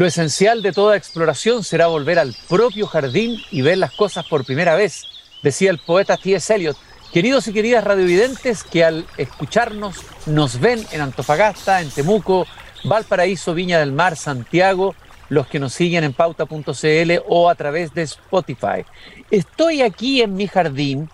Lo 0.00 0.06
esencial 0.06 0.62
de 0.62 0.72
toda 0.72 0.96
exploración 0.96 1.62
será 1.62 1.86
volver 1.86 2.18
al 2.18 2.34
propio 2.48 2.86
jardín 2.86 3.36
y 3.50 3.60
ver 3.60 3.76
las 3.76 3.92
cosas 3.92 4.26
por 4.26 4.46
primera 4.46 4.74
vez, 4.74 5.04
decía 5.42 5.70
el 5.70 5.78
poeta 5.78 6.16
T.S. 6.16 6.54
Eliot. 6.54 6.74
Queridos 7.12 7.46
y 7.48 7.52
queridas 7.52 7.84
radiovidentes 7.84 8.64
que 8.64 8.82
al 8.82 9.04
escucharnos 9.18 9.98
nos 10.24 10.58
ven 10.58 10.86
en 10.92 11.02
Antofagasta, 11.02 11.82
en 11.82 11.90
Temuco, 11.90 12.46
Valparaíso, 12.82 13.52
Viña 13.52 13.78
del 13.78 13.92
Mar, 13.92 14.16
Santiago, 14.16 14.94
los 15.28 15.46
que 15.48 15.58
nos 15.58 15.74
siguen 15.74 16.02
en 16.04 16.14
pauta.cl 16.14 17.12
o 17.28 17.50
a 17.50 17.54
través 17.54 17.92
de 17.92 18.00
Spotify. 18.00 18.86
Estoy 19.30 19.82
aquí 19.82 20.22
en 20.22 20.32
mi 20.32 20.46
jardín 20.46 21.10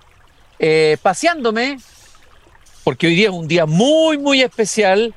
eh, 0.61 0.96
paseándome, 1.03 1.80
porque 2.84 3.09
hoy 3.09 3.16
día 3.16 3.30
es 3.30 3.34
un 3.34 3.48
día 3.48 3.66
muy, 3.66 4.16
muy 4.16 4.43
especial, 4.43 5.12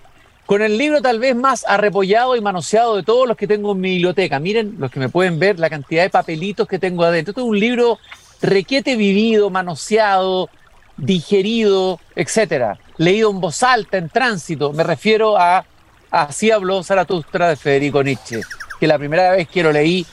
con 0.49 0.63
el 0.63 0.79
libro 0.79 0.99
tal 0.99 1.19
vez 1.19 1.35
más 1.35 1.63
arrepollado 1.67 2.35
y 2.35 2.41
manoseado 2.41 2.95
de 2.95 3.03
todos 3.03 3.27
los 3.27 3.37
que 3.37 3.45
tengo 3.45 3.73
en 3.73 3.81
mi 3.81 3.89
biblioteca. 3.91 4.39
Miren, 4.39 4.77
los 4.79 4.89
que 4.89 4.99
me 4.99 5.07
pueden 5.07 5.37
ver, 5.37 5.59
la 5.59 5.69
cantidad 5.69 6.01
de 6.01 6.09
papelitos 6.09 6.67
que 6.67 6.79
tengo 6.79 7.03
adentro. 7.03 7.33
Esto 7.33 7.41
es 7.41 7.47
un 7.47 7.59
libro 7.59 7.99
requete 8.41 8.95
vivido, 8.95 9.51
manoseado, 9.51 10.49
digerido, 10.97 11.99
etcétera, 12.15 12.79
leído 12.97 13.29
en 13.29 13.39
voz 13.39 13.61
alta, 13.61 13.99
en 13.99 14.09
tránsito. 14.09 14.73
Me 14.73 14.83
refiero 14.83 15.37
a 15.37 15.65
Así 16.09 16.49
habló 16.49 16.81
Zaratustra 16.81 17.49
de 17.49 17.55
Federico 17.55 18.01
Nietzsche, 18.01 18.41
que 18.79 18.87
la 18.87 18.97
primera 18.97 19.33
vez 19.33 19.47
que 19.49 19.61
lo 19.61 19.71
leí, 19.71 20.03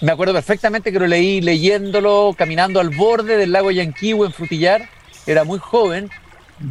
me 0.00 0.12
acuerdo 0.12 0.32
perfectamente 0.32 0.92
que 0.92 1.00
lo 1.00 1.08
leí 1.08 1.40
leyéndolo, 1.40 2.36
caminando 2.38 2.78
al 2.78 2.90
borde 2.90 3.36
del 3.36 3.50
lago 3.50 3.72
Yanquihue 3.72 4.26
en 4.26 4.32
Frutillar, 4.32 4.88
era 5.26 5.42
muy 5.42 5.58
joven, 5.58 6.08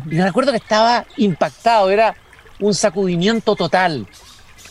y 0.10 0.16
me 0.16 0.24
acuerdo 0.24 0.54
que 0.54 0.60
estaba 0.60 1.06
impactado, 1.18 1.90
era 1.90 2.16
un 2.62 2.74
sacudimiento 2.74 3.56
total. 3.56 4.08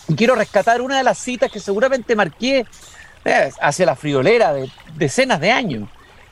Y 0.08 0.14
quiero 0.14 0.34
rescatar 0.34 0.80
una 0.80 0.96
de 0.96 1.04
las 1.04 1.18
citas 1.18 1.52
que 1.52 1.60
seguramente 1.60 2.16
marqué 2.16 2.64
eh, 3.24 3.50
hacia 3.60 3.86
la 3.86 3.96
friolera 3.96 4.54
de 4.54 4.70
decenas 4.96 5.40
de 5.40 5.52
años, 5.52 5.88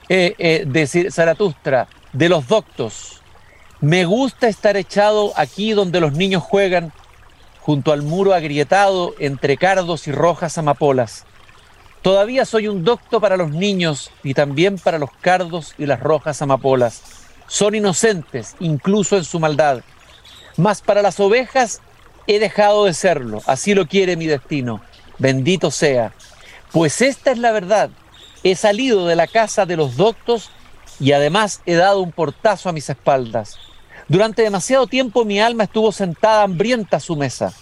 eh, 0.08 0.34
eh, 0.38 0.64
de 0.66 1.10
Zaratustra 1.10 1.86
de 2.12 2.28
los 2.28 2.48
doctos. 2.48 3.20
Me 3.80 4.05
gusta 4.06 4.48
estar 4.48 4.77
echado 4.77 5.33
aquí 5.36 5.72
donde 5.72 6.00
los 6.00 6.12
niños 6.12 6.42
juegan, 6.42 6.92
junto 7.61 7.92
al 7.92 8.02
muro 8.02 8.33
agrietado 8.33 9.14
entre 9.18 9.58
cardos 9.58 10.08
y 10.08 10.12
rojas 10.12 10.56
amapolas. 10.56 11.27
Todavía 12.02 12.44
soy 12.44 12.68
un 12.68 12.84
docto 12.84 13.20
para 13.20 13.36
los 13.36 13.50
niños 13.50 14.11
y 14.22 14.33
también 14.33 14.78
para 14.78 14.98
los 14.98 15.11
cardos 15.20 15.74
y 15.77 15.84
las 15.84 16.00
rojas 16.00 16.40
amapolas. 16.40 17.02
Son 17.46 17.74
inocentes, 17.74 18.56
incluso 18.61 19.16
en 19.16 19.24
su 19.24 19.38
maldad. 19.38 19.83
Mas 20.59 20.83
para 20.83 21.03
las 21.03 21.20
ovejas 21.20 21.81
he 22.27 22.41
dejado 22.41 22.84
de 22.84 22.92
serlo, 22.92 23.41
así 23.47 23.75
lo 23.75 23.87
quiere 23.87 24.17
mi 24.17 24.27
destino. 24.27 24.83
Bendito 25.19 25.70
sea. 25.70 26.12
Pues 26.73 27.01
esta 27.01 27.31
es 27.31 27.39
la 27.39 27.53
verdad. 27.53 27.91
He 28.42 28.56
salido 28.56 29.06
de 29.06 29.17
la 29.17 29.29
casa 29.29 29.67
de 29.67 29.77
los 29.77 29.97
doctos 29.97 30.51
y 30.98 31.12
además 31.12 31.62
he 31.64 31.75
dado 31.75 32.01
un 32.01 32.11
portazo 32.11 32.69
a 32.69 32.73
mis 32.73 32.91
espaldas. 32.91 33.56
Durante 34.09 34.42
demasiado 34.42 34.89
tiempo 34.89 35.25
mi 35.25 35.41
alma 35.41 35.64
estuvo 35.64 35.92
sentada 35.92 36.42
hambrienta 36.42 36.97
a 36.97 37.01
su 37.01 37.14
mesa. 37.14 37.55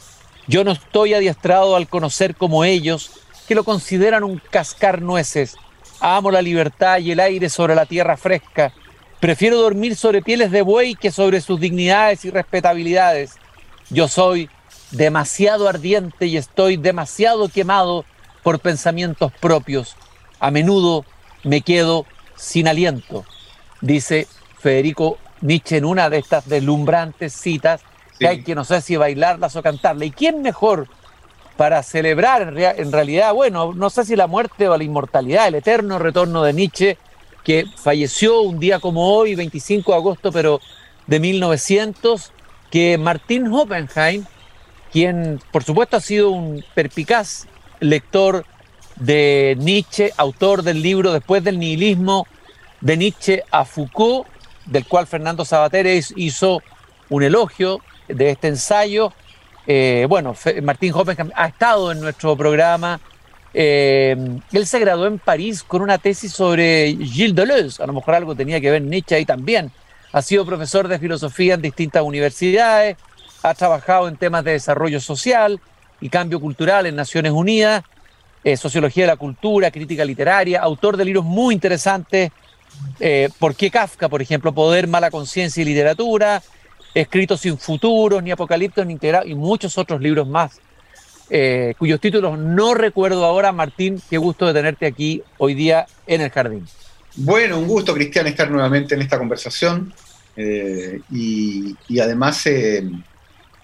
Yo 0.47 0.65
no 0.65 0.73
estoy 0.73 1.13
adiestrado 1.13 1.77
al 1.77 1.89
conocer 1.89 2.35
como 2.35 2.65
ellos, 2.65 3.11
que 3.47 3.55
lo 3.55 3.63
consideran 3.63 4.25
un 4.25 4.41
cascar 4.51 5.03
nueces. 5.03 5.57
Amo 6.01 6.31
la 6.31 6.41
libertad 6.41 6.99
y 6.99 7.13
el 7.13 7.21
aire 7.21 7.51
sobre 7.51 7.75
la 7.75 7.85
tierra 7.85 8.17
fresca. 8.17 8.73
Prefiero 9.21 9.61
dormir 9.61 9.97
sobre 9.97 10.23
pieles 10.23 10.51
de 10.51 10.63
buey 10.63 10.95
que 10.95 11.11
sobre 11.11 11.41
sus 11.41 11.59
dignidades 11.59 12.25
y 12.25 12.31
respetabilidades. 12.31 13.37
Yo 13.89 14.09
soy 14.09 14.51
demasiado 14.91 15.69
ardiente 15.69 16.27
y 16.27 16.37
estoy 16.37 16.77
demasiado 16.77 17.49
quemado 17.49 18.05
por 18.43 18.61
pensamientos 18.61 19.33
propios. 19.41 19.97
A 20.39 20.51
menudo 20.51 21.05
me 21.45 21.63
quedo 21.63 22.05
sin 22.37 22.69
aliento, 22.69 23.25
dice 23.81 24.27
Federico 24.59 25.19
Nietzsche 25.41 25.79
en 25.79 25.85
una 25.85 26.11
de 26.11 26.19
estas 26.19 26.49
deslumbrantes 26.49 27.33
citas 27.33 27.81
que 28.19 28.29
hay 28.29 28.43
que 28.43 28.55
no 28.55 28.65
sé 28.65 28.81
si 28.81 28.97
bailarlas 28.97 29.57
o 29.57 29.63
cantarlas. 29.63 30.09
¿Y 30.09 30.11
quién 30.11 30.43
mejor 30.43 30.89
para 31.57 31.83
celebrar 31.83 32.43
en, 32.43 32.93
realidad, 32.93 33.33
bueno, 33.33 33.73
no 33.75 33.89
sé 33.89 34.05
si 34.05 34.15
la 34.15 34.27
muerte 34.27 34.69
o 34.69 34.77
la 34.77 34.85
inmortalidad, 34.85 35.49
el 35.49 35.55
eterno 35.57 35.99
retorno 35.99 36.43
de 36.43 36.53
Nietzsche, 36.53 36.99
que 37.47 37.65
falleció 37.77 38.41
un 38.41 38.59
día 38.59 38.81
como 38.81 39.15
hoy, 39.15 39.37
25 39.37 39.93
de 39.93 39.97
agosto, 39.97 40.33
pero 40.33 40.61
de 41.07 41.21
1900, 41.21 42.33
que 42.73 42.99
Martín 42.99 43.47
Hoppenheim, 43.47 44.25
quien 44.91 45.41
por 45.53 45.63
supuesto 45.63 45.97
ha 45.97 46.01
sido 46.01 46.31
un 46.31 46.65
perpicaz 46.75 47.47
lector 47.79 48.45
de 48.97 49.57
Nietzsche, 49.61 50.13
autor 50.17 50.65
del 50.65 50.83
libro 50.83 51.13
Después 51.13 51.45
del 51.45 51.61
nihilismo, 51.61 52.27
de 52.81 52.97
Nietzsche 52.97 53.45
a 53.53 53.65
Foucault, 53.65 54.27
del 54.65 54.85
cual 54.85 55.07
Fernando 55.07 55.45
Sabater 55.45 55.87
hizo 56.17 56.61
un 57.11 57.23
elogio 57.23 57.81
de 58.09 58.31
este 58.31 58.49
ensayo. 58.49 59.13
Eh, 59.69 60.07
bueno, 60.09 60.35
Martín 60.65 60.93
Hoppenheim 60.93 61.31
ha 61.37 61.47
estado 61.47 61.93
en 61.93 62.01
nuestro 62.01 62.37
programa. 62.37 63.01
Eh, 63.59 64.15
él 64.53 64.67
se 64.67 64.79
graduó 64.79 65.07
en 65.07 65.19
París 65.19 65.63
con 65.63 65.81
una 65.81 65.97
tesis 65.97 66.33
sobre 66.33 66.95
Gilles 66.95 67.35
Deleuze. 67.35 67.83
A 67.83 67.87
lo 67.87 67.95
mejor 67.95 68.15
algo 68.15 68.35
tenía 68.35 68.61
que 68.61 68.71
ver 68.71 68.83
Nietzsche 68.83 69.17
ahí 69.17 69.25
también. 69.25 69.73
Ha 70.13 70.21
sido 70.21 70.45
profesor 70.45 70.89
de 70.89 70.99
filosofía 70.99 71.55
en 71.55 71.63
distintas 71.63 72.03
universidades. 72.03 72.97
Ha 73.43 73.55
trabajado 73.55 74.09
en 74.09 74.17
temas 74.17 74.45
de 74.45 74.53
desarrollo 74.53 75.01
social 75.01 75.59
y 76.01 76.11
cambio 76.11 76.39
cultural 76.39 76.85
en 76.85 76.97
Naciones 76.97 77.33
Unidas 77.33 77.83
eh, 78.47 78.57
sociología 78.57 79.03
de 79.03 79.09
la 79.09 79.17
cultura, 79.17 79.73
crítica 79.73 80.05
literaria, 80.05 80.61
autor 80.61 80.97
de 80.97 81.05
libros 81.05 81.25
muy 81.25 81.53
interesantes, 81.53 82.31
eh, 83.01 83.29
¿Por 83.41 83.57
qué 83.57 83.73
Kafka, 83.73 84.09
por 84.09 84.23
ejemplo? 84.23 84.53
Poder, 84.53 84.87
mala 84.87 85.11
conciencia 85.11 85.63
y 85.63 85.65
literatura, 85.65 86.41
Escritos 86.95 87.41
sin 87.41 87.59
futuros, 87.59 88.23
ni 88.23 88.31
apocaliptos, 88.31 88.87
ni 88.87 88.93
integrados, 88.93 89.29
y 89.29 89.35
muchos 89.35 89.77
otros 89.77 90.01
libros 90.01 90.29
más, 90.29 90.61
eh, 91.31 91.75
cuyos 91.79 92.01
títulos 92.01 92.39
no 92.39 92.75
recuerdo 92.75 93.25
ahora. 93.25 93.53
Martín, 93.53 94.01
qué 94.09 94.19
gusto 94.19 94.47
de 94.47 94.55
tenerte 94.55 94.87
aquí 94.87 95.23
hoy 95.39 95.55
día 95.55 95.87
en 96.07 96.21
el 96.21 96.31
jardín. 96.31 96.67
Bueno, 97.17 97.59
un 97.59 97.67
gusto, 97.67 97.95
Cristian, 97.95 98.27
estar 98.27 98.51
nuevamente 98.51 98.95
en 98.95 99.03
esta 99.03 99.19
conversación. 99.19 99.93
y, 100.37 101.75
y, 101.89 101.99
además 101.99 102.47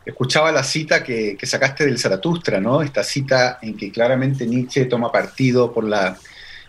escuchaba 0.04 0.52
la 0.52 0.64
cita 0.64 1.02
que, 1.02 1.38
sacaste 1.42 1.84
del 1.84 1.98
Zaratustra, 1.98 2.60
¿no? 2.60 2.82
Esta 2.82 3.04
cita 3.04 3.58
en 3.62 3.76
que 3.76 3.90
claramente 3.90 4.46
Nietzsche 4.46 4.86
toma 4.86 5.12
partido 5.12 5.72
por 5.72 5.84
la 5.84 6.16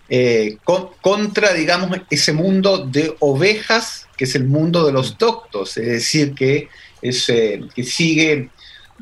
eh, 0.09 0.57
contra, 1.01 1.53
digamos, 1.53 1.89
ese 2.09 2.33
mundo 2.33 2.85
de 2.85 3.15
ovejas 3.19 4.07
que 4.17 4.25
es 4.25 4.35
el 4.35 4.45
mundo 4.45 4.85
de 4.85 4.91
los 4.91 5.17
doctos, 5.17 5.77
es 5.77 5.87
decir, 5.87 6.35
que, 6.35 6.69
es, 7.01 7.27
eh, 7.29 7.61
que 7.73 7.83
sigue, 7.83 8.49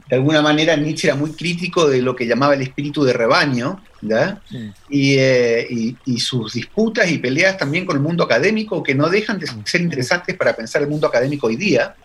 de 0.10 0.16
alguna 0.16 0.42
manera 0.42 0.76
Nietzsche 0.76 1.08
era 1.08 1.16
muy 1.16 1.32
crítico 1.32 1.88
de 1.88 2.02
lo 2.02 2.16
que 2.16 2.28
llamaba 2.28 2.54
el 2.54 2.62
espíritu 2.62 3.04
de 3.04 3.14
rebaño, 3.14 3.82
eh, 4.90 5.68
y, 5.70 5.96
y, 6.06 6.20
sus 6.20 6.54
disputas 6.54 7.10
y 7.12 7.20
peleas 7.20 7.58
también 7.58 7.86
con 7.86 7.96
el 7.96 8.02
mundo 8.02 8.24
académico, 8.24 8.82
que 8.82 8.96
no 8.96 9.10
dejan 9.10 9.40
de 9.40 9.48
ser 9.64 9.82
interesantes 9.82 10.36
para 10.36 10.56
pensar 10.56 10.82
el 10.82 10.90
mundo 10.90 11.08
académico 11.08 11.48
hoy 11.48 11.56
día, 11.56 11.96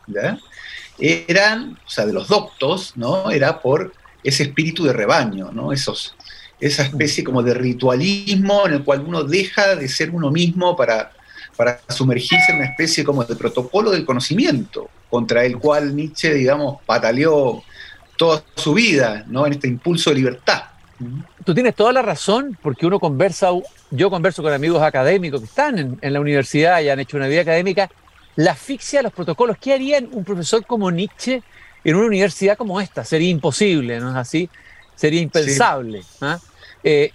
eran, 0.99 1.79
o 1.87 1.91
sea, 1.91 2.07
de 2.07 2.13
los 2.13 2.29
doctos, 2.29 2.93
¿no? 2.97 3.31
Era 3.31 3.61
por 3.61 3.93
ese 4.23 4.45
espíritu 4.45 4.85
de 4.85 4.93
rebaño, 4.93 5.51
¿no? 5.53 5.73
Esos, 5.73 6.15
esa 6.61 6.83
especie 6.85 7.25
como 7.25 7.43
de 7.43 7.55
ritualismo 7.55 8.67
en 8.67 8.75
el 8.75 8.85
cual 8.85 9.05
uno 9.07 9.25
deja 9.25 9.77
de 9.77 9.89
ser 9.89 10.11
uno 10.11 10.31
mismo 10.31 10.77
para, 10.77 11.13
para 11.57 11.81
sumergirse 11.89 12.53
en 12.53 12.57
una 12.59 12.67
especie 12.67 13.05
como 13.05 13.25
de 13.25 13.35
protocolo 13.37 13.91
del 13.91 14.05
conocimiento, 14.05 14.89
contra 15.09 15.45
el 15.45 15.59
cual 15.59 15.97
Nietzsche, 15.97 16.33
digamos, 16.35 16.81
pataleó 16.85 17.63
toda 18.17 18.43
su 18.55 18.75
vida, 18.75 19.25
¿no? 19.27 19.47
En 19.47 19.55
este 19.55 19.69
impulso 19.69 20.11
de 20.11 20.17
libertad. 20.17 20.65
Tú 21.45 21.55
tienes 21.55 21.75
toda 21.75 21.93
la 21.93 22.03
razón, 22.03 22.59
porque 22.63 22.87
uno 22.87 22.99
conversa, 22.99 23.51
yo 23.91 24.11
converso 24.11 24.43
con 24.43 24.53
amigos 24.53 24.83
académicos 24.83 25.41
que 25.41 25.47
están 25.47 25.79
en, 25.79 25.99
en 26.01 26.13
la 26.13 26.21
universidad 26.21 26.81
y 26.81 26.89
han 26.89 27.01
hecho 27.01 27.17
una 27.17 27.29
vida 27.29 27.43
académica, 27.43 27.91
la 28.37 28.53
asfixia 28.53 29.01
de 29.01 29.05
los 29.05 29.13
protocolos. 29.13 29.57
¿Qué 29.59 29.73
haría 29.73 29.99
un 29.99 30.25
profesor 30.25 30.65
como 30.65 30.91
Nietzsche 30.91 31.43
en 31.85 31.95
una 31.95 32.07
universidad 32.07 32.57
como 32.57 32.81
esta? 32.81 33.05
Sería 33.05 33.31
imposible, 33.31 34.01
¿no 34.01 34.11
es 34.11 34.17
así? 34.17 34.49
Sería 34.95 35.21
impensable. 35.21 36.03
¿ah? 36.21 36.39
Eh, 36.83 37.13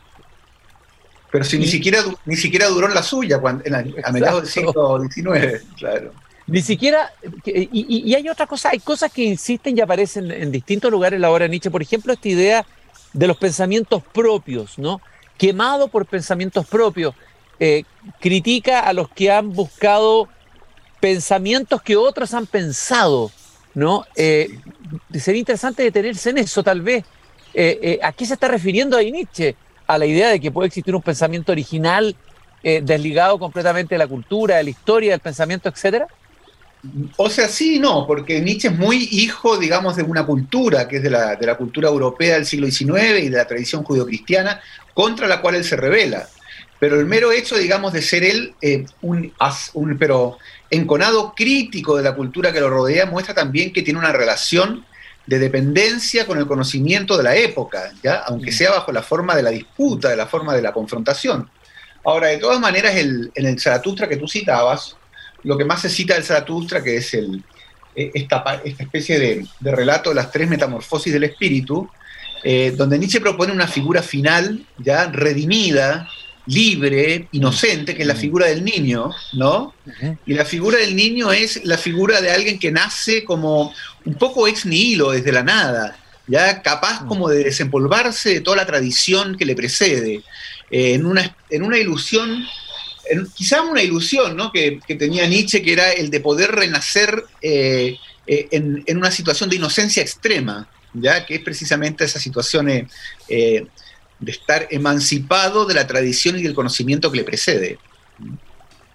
Pero 1.31 1.45
si 1.45 1.57
ni, 1.57 1.66
siquiera, 1.66 2.04
ni 2.25 2.36
siquiera 2.36 2.68
duró 2.68 2.89
la 2.89 3.01
suya 3.01 3.39
cuando, 3.39 3.63
a 4.04 4.12
mediados 4.12 4.44
del 4.44 4.51
siglo 4.51 5.01
XIX, 5.10 5.63
claro. 5.78 6.12
Ni 6.45 6.62
siquiera, 6.62 7.13
y, 7.45 8.13
hay 8.13 8.28
otra 8.28 8.45
cosa, 8.45 8.69
hay 8.72 8.80
cosas 8.80 9.12
que 9.12 9.24
insisten 9.24 9.78
y 9.78 9.81
aparecen 9.81 10.30
en 10.30 10.51
distintos 10.51 10.92
lugares 10.92 11.16
en 11.16 11.22
la 11.22 11.31
obra 11.31 11.45
de 11.45 11.50
Nietzsche, 11.50 11.72
por 11.72 11.81
ejemplo, 11.81 12.12
esta 12.12 12.28
idea 12.28 12.66
de 13.13 13.28
los 13.28 13.38
pensamientos 13.38 14.04
propios, 14.12 14.78
¿no? 14.78 15.00
Quemado 15.38 15.88
por 15.88 16.06
pensamientos 16.06 16.68
propios, 16.68 17.16
eh, 17.60 17.84
critica 18.19 18.81
a 18.81 18.92
los 18.92 19.07
que 19.10 19.31
han 19.31 19.54
buscado 19.54 20.27
pensamientos 21.00 21.81
que 21.81 21.95
otros 21.95 22.34
han 22.34 22.45
pensado, 22.45 23.31
¿no? 23.74 24.06
Eh, 24.16 24.60
sería 25.18 25.39
interesante 25.39 25.84
detenerse 25.84 26.31
en 26.31 26.39
eso, 26.39 26.62
tal 26.62 26.81
vez. 26.81 27.06
¿A 28.01 28.12
qué 28.12 28.25
se 28.25 28.34
está 28.34 28.50
refiriendo 28.50 28.98
ahí 28.98 29.12
Nietzsche? 29.12 29.56
¿A 29.91 29.97
la 29.97 30.05
idea 30.05 30.29
de 30.29 30.39
que 30.39 30.51
puede 30.51 30.67
existir 30.67 30.95
un 30.95 31.01
pensamiento 31.01 31.51
original 31.51 32.15
desligado 32.63 33.39
completamente 33.39 33.95
de 33.95 33.99
la 33.99 34.07
cultura, 34.07 34.57
de 34.57 34.63
la 34.63 34.69
historia, 34.69 35.11
del 35.11 35.19
pensamiento, 35.19 35.67
etcétera? 35.67 36.07
O 37.17 37.29
sea, 37.29 37.47
sí, 37.47 37.77
no, 37.77 38.07
porque 38.07 38.39
Nietzsche 38.39 38.69
es 38.69 38.77
muy 38.77 39.07
hijo, 39.11 39.57
digamos, 39.57 39.95
de 39.95 40.03
una 40.03 40.25
cultura, 40.25 40.88
que 40.88 40.97
es 40.97 41.03
de 41.03 41.09
la, 41.09 41.35
de 41.35 41.45
la 41.45 41.55
cultura 41.55 41.89
europea 41.89 42.35
del 42.35 42.45
siglo 42.45 42.67
XIX 42.67 43.19
y 43.21 43.29
de 43.29 43.38
la 43.38 43.45
tradición 43.45 43.83
judio-cristiana, 43.83 44.61
contra 44.93 45.27
la 45.27 45.41
cual 45.41 45.55
él 45.55 45.63
se 45.63 45.75
revela. 45.75 46.27
Pero 46.79 46.99
el 46.99 47.05
mero 47.05 47.31
hecho, 47.31 47.57
digamos, 47.57 47.93
de 47.93 48.01
ser 48.01 48.23
él 48.23 48.55
eh, 48.61 48.85
un, 49.01 49.31
un, 49.73 49.97
pero 49.99 50.39
enconado 50.69 51.33
crítico 51.35 51.97
de 51.97 52.03
la 52.03 52.15
cultura 52.15 52.51
que 52.51 52.59
lo 52.59 52.69
rodea, 52.69 53.05
muestra 53.05 53.35
también 53.35 53.71
que 53.71 53.83
tiene 53.83 53.99
una 53.99 54.11
relación 54.11 54.83
de 55.27 55.39
dependencia 55.39 56.25
con 56.25 56.38
el 56.38 56.47
conocimiento 56.47 57.18
de 57.18 57.23
la 57.23 57.35
época, 57.35 57.91
¿ya? 58.03 58.23
aunque 58.27 58.51
sea 58.51 58.71
bajo 58.71 58.91
la 58.91 59.03
forma 59.03 59.35
de 59.35 59.44
la 59.44 59.51
disputa, 59.51 60.09
de 60.09 60.15
la 60.15 60.27
forma 60.27 60.53
de 60.53 60.62
la 60.62 60.73
confrontación. 60.73 61.50
Ahora, 62.03 62.27
de 62.27 62.38
todas 62.38 62.59
maneras, 62.59 62.95
el, 62.95 63.31
en 63.35 63.45
el 63.45 63.59
Zaratustra 63.59 64.09
que 64.09 64.18
tú 64.18 64.27
citabas, 64.27 64.97
lo 65.44 65.57
que 65.57 65.65
más 65.65 65.81
se 65.81 65.89
cita 65.89 66.15
del 66.15 66.23
Zaratustra, 66.23 66.83
que 66.83 66.97
es 66.97 67.13
el, 67.13 67.44
e, 67.95 68.12
esta, 68.13 68.62
esta 68.63 68.83
especie 68.83 69.19
de, 69.19 69.71
relato 69.71 70.09
de 70.09 70.15
las 70.15 70.31
tres 70.31 70.50
metamorfosis 70.50 71.13
del 71.13 71.25
espíritu, 71.25 71.89
eh, 72.44 72.74
donde 72.75 72.97
Nietzsche 72.97 73.21
propone 73.21 73.53
una 73.53 73.67
figura 73.67 74.01
final, 74.01 74.65
ya 74.77 75.07
redimida, 75.12 76.09
libre, 76.47 77.27
inocente, 77.31 77.95
que 77.95 78.01
es 78.01 78.07
la 78.07 78.15
figura 78.15 78.47
del 78.47 78.63
niño, 78.63 79.11
¿no? 79.33 79.73
Y 80.25 80.33
la 80.33 80.45
figura 80.45 80.77
del 80.77 80.95
niño 80.95 81.31
es 81.31 81.63
la 81.65 81.77
figura 81.77 82.21
de 82.21 82.31
alguien 82.31 82.59
que 82.59 82.71
nace 82.71 83.23
como 83.23 83.73
un 84.05 84.15
poco 84.15 84.47
ex 84.47 84.65
nihilo, 84.65 85.11
desde 85.11 85.31
la 85.31 85.43
nada, 85.43 85.97
ya 86.27 86.61
capaz 86.61 87.05
como 87.05 87.29
de 87.29 87.43
desempolvarse 87.43 88.29
de 88.29 88.41
toda 88.41 88.57
la 88.57 88.65
tradición 88.65 89.38
que 89.38 89.45
le 89.45 89.55
precede, 89.55 90.23
eh, 90.71 90.93
en, 90.93 91.05
una, 91.05 91.35
en 91.49 91.63
una 91.63 91.77
ilusión 91.77 92.45
quizá 93.35 93.61
una 93.61 93.81
ilusión 93.81 94.38
¿no? 94.38 94.51
que, 94.53 94.79
tenía 94.97 95.27
Nietzsche, 95.27 95.61
que 95.61 95.73
era 95.73 95.91
el 95.91 96.09
de 96.09 96.21
poder 96.21 96.51
renacer 96.51 97.25
eh, 97.41 97.97
eh, 98.25 98.47
en, 98.51 98.97
una 98.97 99.11
situación 99.11 99.49
de 99.49 99.57
inocencia 99.57 100.01
extrema, 100.01 100.69
¿ya? 100.93 101.25
que 101.25 101.35
es 101.35 101.41
precisamente 101.41 102.05
esa 102.05 102.19
situación 102.19 102.88
de 104.21 104.31
estar 104.31 104.68
emancipado 104.69 105.65
de 105.65 105.73
la 105.73 105.85
tradición 105.85 106.39
y 106.39 106.44
del 106.44 106.53
conocimiento 106.53 107.12
que 107.12 107.18
le 107.18 107.23
precede. 107.23 107.77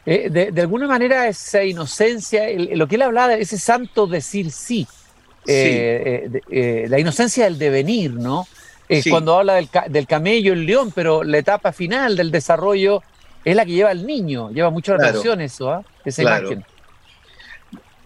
De, 0.06 0.52
alguna 0.58 0.86
manera 0.86 1.26
esa 1.26 1.64
inocencia, 1.64 2.44
lo 2.74 2.86
que 2.86 2.94
él 2.94 3.02
hablaba, 3.02 3.34
ese 3.34 3.58
santo 3.58 4.06
decir 4.06 4.52
sí, 4.52 4.86
la 5.44 6.98
inocencia 6.98 7.44
del 7.44 7.58
devenir, 7.58 8.12
¿no? 8.12 8.46
Cuando 9.10 9.36
habla 9.36 9.54
del, 9.54 9.68
del, 9.88 10.06
camello, 10.06 10.52
el 10.52 10.64
león, 10.64 10.92
pero 10.94 11.24
la 11.24 11.38
etapa 11.38 11.72
final 11.72 12.16
del 12.16 12.30
desarrollo 12.30 13.02
es 13.46 13.54
la 13.54 13.64
que 13.64 13.72
lleva 13.72 13.90
al 13.90 14.04
niño, 14.04 14.50
lleva 14.50 14.70
mucho 14.70 14.96
la 14.96 15.08
atención 15.08 15.40
eso, 15.40 15.70
¿ah? 15.70 15.84
esa 16.04 16.22
imagen. 16.22 16.64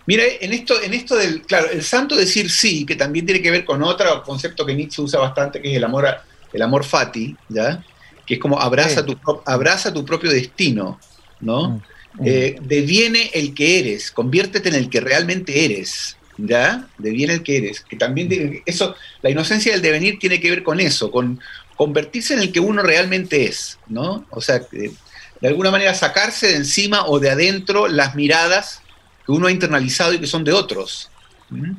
Mira, 0.04 0.22
en 0.40 0.52
esto, 0.52 0.82
en 0.82 0.92
esto 0.92 1.16
del, 1.16 1.42
claro, 1.42 1.70
el 1.70 1.82
santo 1.82 2.14
decir 2.14 2.50
sí, 2.50 2.84
que 2.84 2.94
también 2.94 3.24
tiene 3.24 3.40
que 3.40 3.50
ver 3.50 3.64
con 3.64 3.82
otro 3.82 4.22
concepto 4.22 4.66
que 4.66 4.74
Nietzsche 4.74 5.00
usa 5.00 5.18
bastante, 5.18 5.62
que 5.62 5.70
es 5.70 5.76
el 5.78 5.84
amor, 5.84 6.06
el 6.52 6.62
amor 6.62 6.84
fati, 6.84 7.36
¿ya? 7.48 7.84
Que 8.26 8.34
es 8.34 8.40
como 8.40 8.60
abraza, 8.60 9.04
tu, 9.04 9.18
abraza 9.46 9.92
tu 9.92 10.04
propio 10.04 10.30
destino, 10.30 10.98
¿no? 11.40 11.70
Mm, 11.70 12.22
mm. 12.22 12.26
Eh, 12.26 12.56
deviene 12.62 13.30
el 13.34 13.54
que 13.54 13.80
eres, 13.80 14.10
conviértete 14.10 14.68
en 14.68 14.74
el 14.74 14.88
que 14.88 15.00
realmente 15.00 15.64
eres, 15.64 16.16
¿ya? 16.36 16.88
Deviene 16.98 17.34
el 17.34 17.42
que 17.42 17.56
eres. 17.56 17.80
Que 17.80 17.96
también 17.96 18.62
eso, 18.66 18.94
la 19.22 19.30
inocencia 19.30 19.72
del 19.72 19.82
devenir 19.82 20.18
tiene 20.18 20.40
que 20.40 20.50
ver 20.50 20.62
con 20.62 20.80
eso, 20.80 21.10
con 21.10 21.40
convertirse 21.76 22.34
en 22.34 22.40
el 22.40 22.52
que 22.52 22.60
uno 22.60 22.82
realmente 22.82 23.46
es, 23.46 23.78
¿no? 23.88 24.26
O 24.30 24.40
sea, 24.40 24.56
eh, 24.72 24.92
de 25.40 25.48
alguna 25.48 25.70
manera 25.70 25.94
sacarse 25.94 26.48
de 26.48 26.56
encima 26.56 27.06
o 27.06 27.18
de 27.18 27.30
adentro 27.30 27.88
las 27.88 28.14
miradas 28.14 28.82
que 29.24 29.32
uno 29.32 29.46
ha 29.46 29.50
internalizado 29.50 30.12
y 30.12 30.18
que 30.18 30.26
son 30.26 30.44
de 30.44 30.52
otros. 30.52 31.10
¿Mm? 31.48 31.72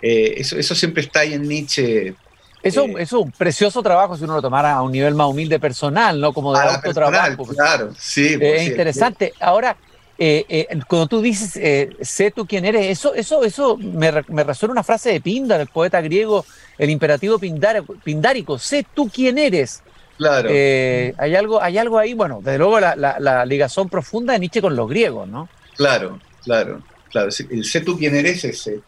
Eh, 0.00 0.34
eso, 0.38 0.74
siempre 0.74 1.02
está 1.02 1.20
ahí 1.20 1.34
en 1.34 1.42
Nietzsche. 1.42 2.14
Eso, 2.62 2.84
eh, 2.84 2.94
es 2.98 3.12
un 3.12 3.30
precioso 3.32 3.82
trabajo 3.82 4.16
si 4.16 4.24
uno 4.24 4.34
lo 4.34 4.42
tomara 4.42 4.74
a 4.74 4.82
un 4.82 4.92
nivel 4.92 5.14
más 5.14 5.28
humilde 5.28 5.58
personal, 5.58 6.20
¿no? 6.20 6.32
Como 6.32 6.52
de 6.52 6.60
autotrabajo. 6.60 7.44
Claro, 7.46 7.92
sí. 7.98 8.38
es 8.40 8.68
interesante. 8.68 9.32
Ahora, 9.40 9.76
eh, 10.18 10.68
cuando 10.86 11.08
tú 11.08 11.20
dices, 11.20 11.98
sé 12.00 12.30
tú 12.30 12.46
quién 12.46 12.64
eres, 12.64 12.86
eso, 12.86 13.14
eso, 13.14 13.42
eso 13.42 13.76
me, 13.76 14.10
resuena 14.10 14.72
una 14.72 14.84
frase 14.84 15.10
de 15.10 15.20
Pindar, 15.20 15.60
el 15.60 15.66
poeta 15.66 16.00
griego, 16.00 16.44
el 16.78 16.90
imperativo 16.90 17.38
pindárico, 17.38 18.58
sé 18.58 18.86
tú 18.94 19.10
quién 19.12 19.38
eres. 19.38 19.82
Claro. 20.22 20.48
Eh, 20.52 21.14
hay, 21.18 21.34
algo, 21.34 21.60
hay 21.60 21.78
algo 21.78 21.98
ahí, 21.98 22.14
bueno, 22.14 22.40
desde 22.42 22.58
luego 22.58 22.78
la, 22.78 22.94
la, 22.96 23.44
ligazón 23.44 23.88
profunda 23.88 24.34
de 24.34 24.38
Nietzsche 24.38 24.60
con 24.60 24.76
los 24.76 24.88
griegos, 24.88 25.26
¿no? 25.28 25.48
Claro, 25.76 26.20
claro, 26.44 26.82
claro. 27.10 27.30
El 27.50 27.64
sé 27.64 27.80
tú 27.80 27.98
quién 27.98 28.14
eres 28.14 28.44
ese. 28.44 28.80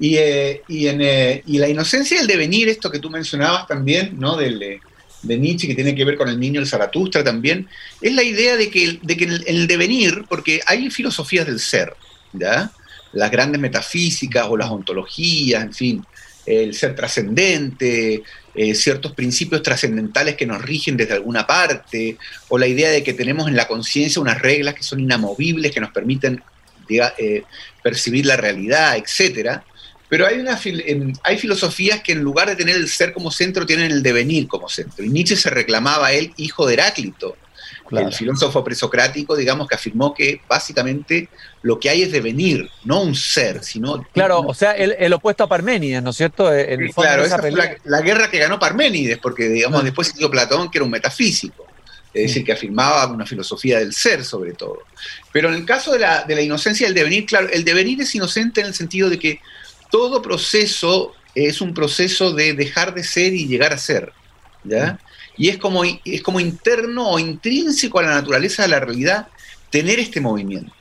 Y, 0.00 0.16
eh, 0.16 0.62
eh, 0.68 1.42
y 1.46 1.58
la 1.58 1.68
inocencia 1.68 2.16
del 2.18 2.26
devenir, 2.26 2.68
esto 2.68 2.90
que 2.90 2.98
tú 2.98 3.10
mencionabas 3.10 3.66
también, 3.66 4.18
¿no? 4.18 4.34
Del, 4.36 4.80
de 5.22 5.38
Nietzsche, 5.38 5.68
que 5.68 5.74
tiene 5.74 5.94
que 5.94 6.06
ver 6.06 6.16
con 6.16 6.28
el 6.28 6.40
niño 6.40 6.58
el 6.58 6.66
Zaratustra 6.66 7.22
también, 7.22 7.68
es 8.00 8.14
la 8.14 8.22
idea 8.22 8.56
de 8.56 8.70
que, 8.70 8.98
de 9.02 9.16
que 9.16 9.24
el, 9.24 9.66
devenir, 9.66 10.24
porque 10.28 10.60
hay 10.66 10.90
filosofías 10.90 11.46
del 11.46 11.60
ser, 11.60 11.94
¿ya? 12.32 12.72
Las 13.12 13.30
grandes 13.30 13.60
metafísicas 13.60 14.46
o 14.48 14.56
las 14.56 14.70
ontologías, 14.70 15.62
en 15.62 15.74
fin, 15.74 16.04
el 16.46 16.74
ser 16.74 16.94
trascendente, 16.94 18.22
eh, 18.54 18.74
ciertos 18.74 19.12
principios 19.12 19.62
trascendentales 19.62 20.34
que 20.34 20.46
nos 20.46 20.62
rigen 20.62 20.96
desde 20.96 21.12
alguna 21.12 21.46
parte, 21.46 22.16
o 22.48 22.56
la 22.56 22.66
idea 22.66 22.88
de 22.88 23.02
que 23.02 23.12
tenemos 23.12 23.48
en 23.48 23.56
la 23.56 23.68
conciencia 23.68 24.22
unas 24.22 24.40
reglas 24.40 24.74
que 24.74 24.82
son 24.82 25.00
inamovibles, 25.00 25.72
que 25.72 25.80
nos 25.80 25.90
permiten 25.90 26.42
eh, 26.88 27.44
percibir 27.82 28.26
la 28.26 28.36
realidad, 28.36 28.96
etc. 28.96 29.60
Pero 30.10 30.26
hay, 30.26 30.40
una, 30.40 30.58
hay 31.22 31.38
filosofías 31.38 32.02
que 32.02 32.12
en 32.12 32.20
lugar 32.20 32.48
de 32.48 32.56
tener 32.56 32.74
el 32.74 32.88
ser 32.88 33.12
como 33.14 33.30
centro, 33.30 33.64
tienen 33.64 33.92
el 33.92 34.02
devenir 34.02 34.48
como 34.48 34.68
centro. 34.68 35.04
Y 35.04 35.08
Nietzsche 35.08 35.36
se 35.36 35.50
reclamaba 35.50 36.08
a 36.08 36.12
él 36.12 36.34
hijo 36.36 36.66
de 36.66 36.74
Heráclito, 36.74 37.36
el 37.92 38.12
filósofo 38.12 38.62
presocrático, 38.62 39.36
digamos, 39.36 39.68
que 39.68 39.74
afirmó 39.74 40.14
que 40.14 40.40
básicamente 40.48 41.28
lo 41.62 41.78
que 41.78 41.90
hay 41.90 42.02
es 42.02 42.12
devenir, 42.12 42.68
no 42.84 43.02
un 43.02 43.14
ser, 43.14 43.62
sino... 43.64 44.06
Claro, 44.12 44.40
o 44.40 44.54
sea, 44.54 44.72
el, 44.72 45.12
opuesto 45.12 45.44
a 45.44 45.48
Parménides, 45.48 46.02
¿no 46.02 46.10
es 46.10 46.16
cierto? 46.16 46.50
claro, 46.94 47.24
esa, 47.24 47.38
fue 47.38 47.52
la, 47.84 48.00
guerra 48.00 48.30
que 48.30 48.38
ganó 48.38 48.58
Parménides, 48.58 49.18
porque, 49.18 49.48
digamos, 49.48 49.80
ah. 49.80 49.84
después 49.84 50.08
siguió 50.08 50.30
Platón, 50.30 50.70
que 50.70 50.78
era 50.78 50.84
un 50.84 50.90
metafísico, 50.90 51.66
es 52.12 52.28
decir, 52.28 52.44
que 52.44 52.52
afirmaba 52.52 53.06
una 53.06 53.26
filosofía 53.26 53.78
del 53.78 53.92
ser, 53.92 54.24
sobre 54.24 54.52
todo. 54.52 54.82
Pero 55.32 55.48
en 55.48 55.54
el 55.54 55.64
caso 55.64 55.92
de 55.92 56.00
la, 56.00 56.24
de 56.24 56.34
la 56.34 56.42
inocencia 56.42 56.86
del 56.86 56.94
devenir, 56.94 57.26
claro, 57.26 57.48
el 57.52 57.64
devenir 57.64 58.00
es 58.00 58.14
inocente 58.14 58.60
en 58.60 58.68
el 58.68 58.74
sentido 58.74 59.10
de 59.10 59.18
que 59.18 59.40
todo 59.90 60.22
proceso 60.22 61.12
es 61.34 61.60
un 61.60 61.74
proceso 61.74 62.32
de 62.32 62.54
dejar 62.54 62.94
de 62.94 63.04
ser 63.04 63.34
y 63.34 63.46
llegar 63.46 63.72
a 63.72 63.78
ser, 63.78 64.12
¿ya? 64.64 64.98
Y 65.36 65.48
es 65.48 65.58
como, 65.58 65.82
es 65.84 66.22
como 66.22 66.40
interno 66.40 67.08
o 67.08 67.18
intrínseco 67.18 67.98
a 67.98 68.02
la 68.02 68.14
naturaleza 68.14 68.62
de 68.62 68.68
la 68.68 68.80
realidad 68.80 69.28
tener 69.70 69.98
este 69.98 70.20
movimiento. 70.20 70.72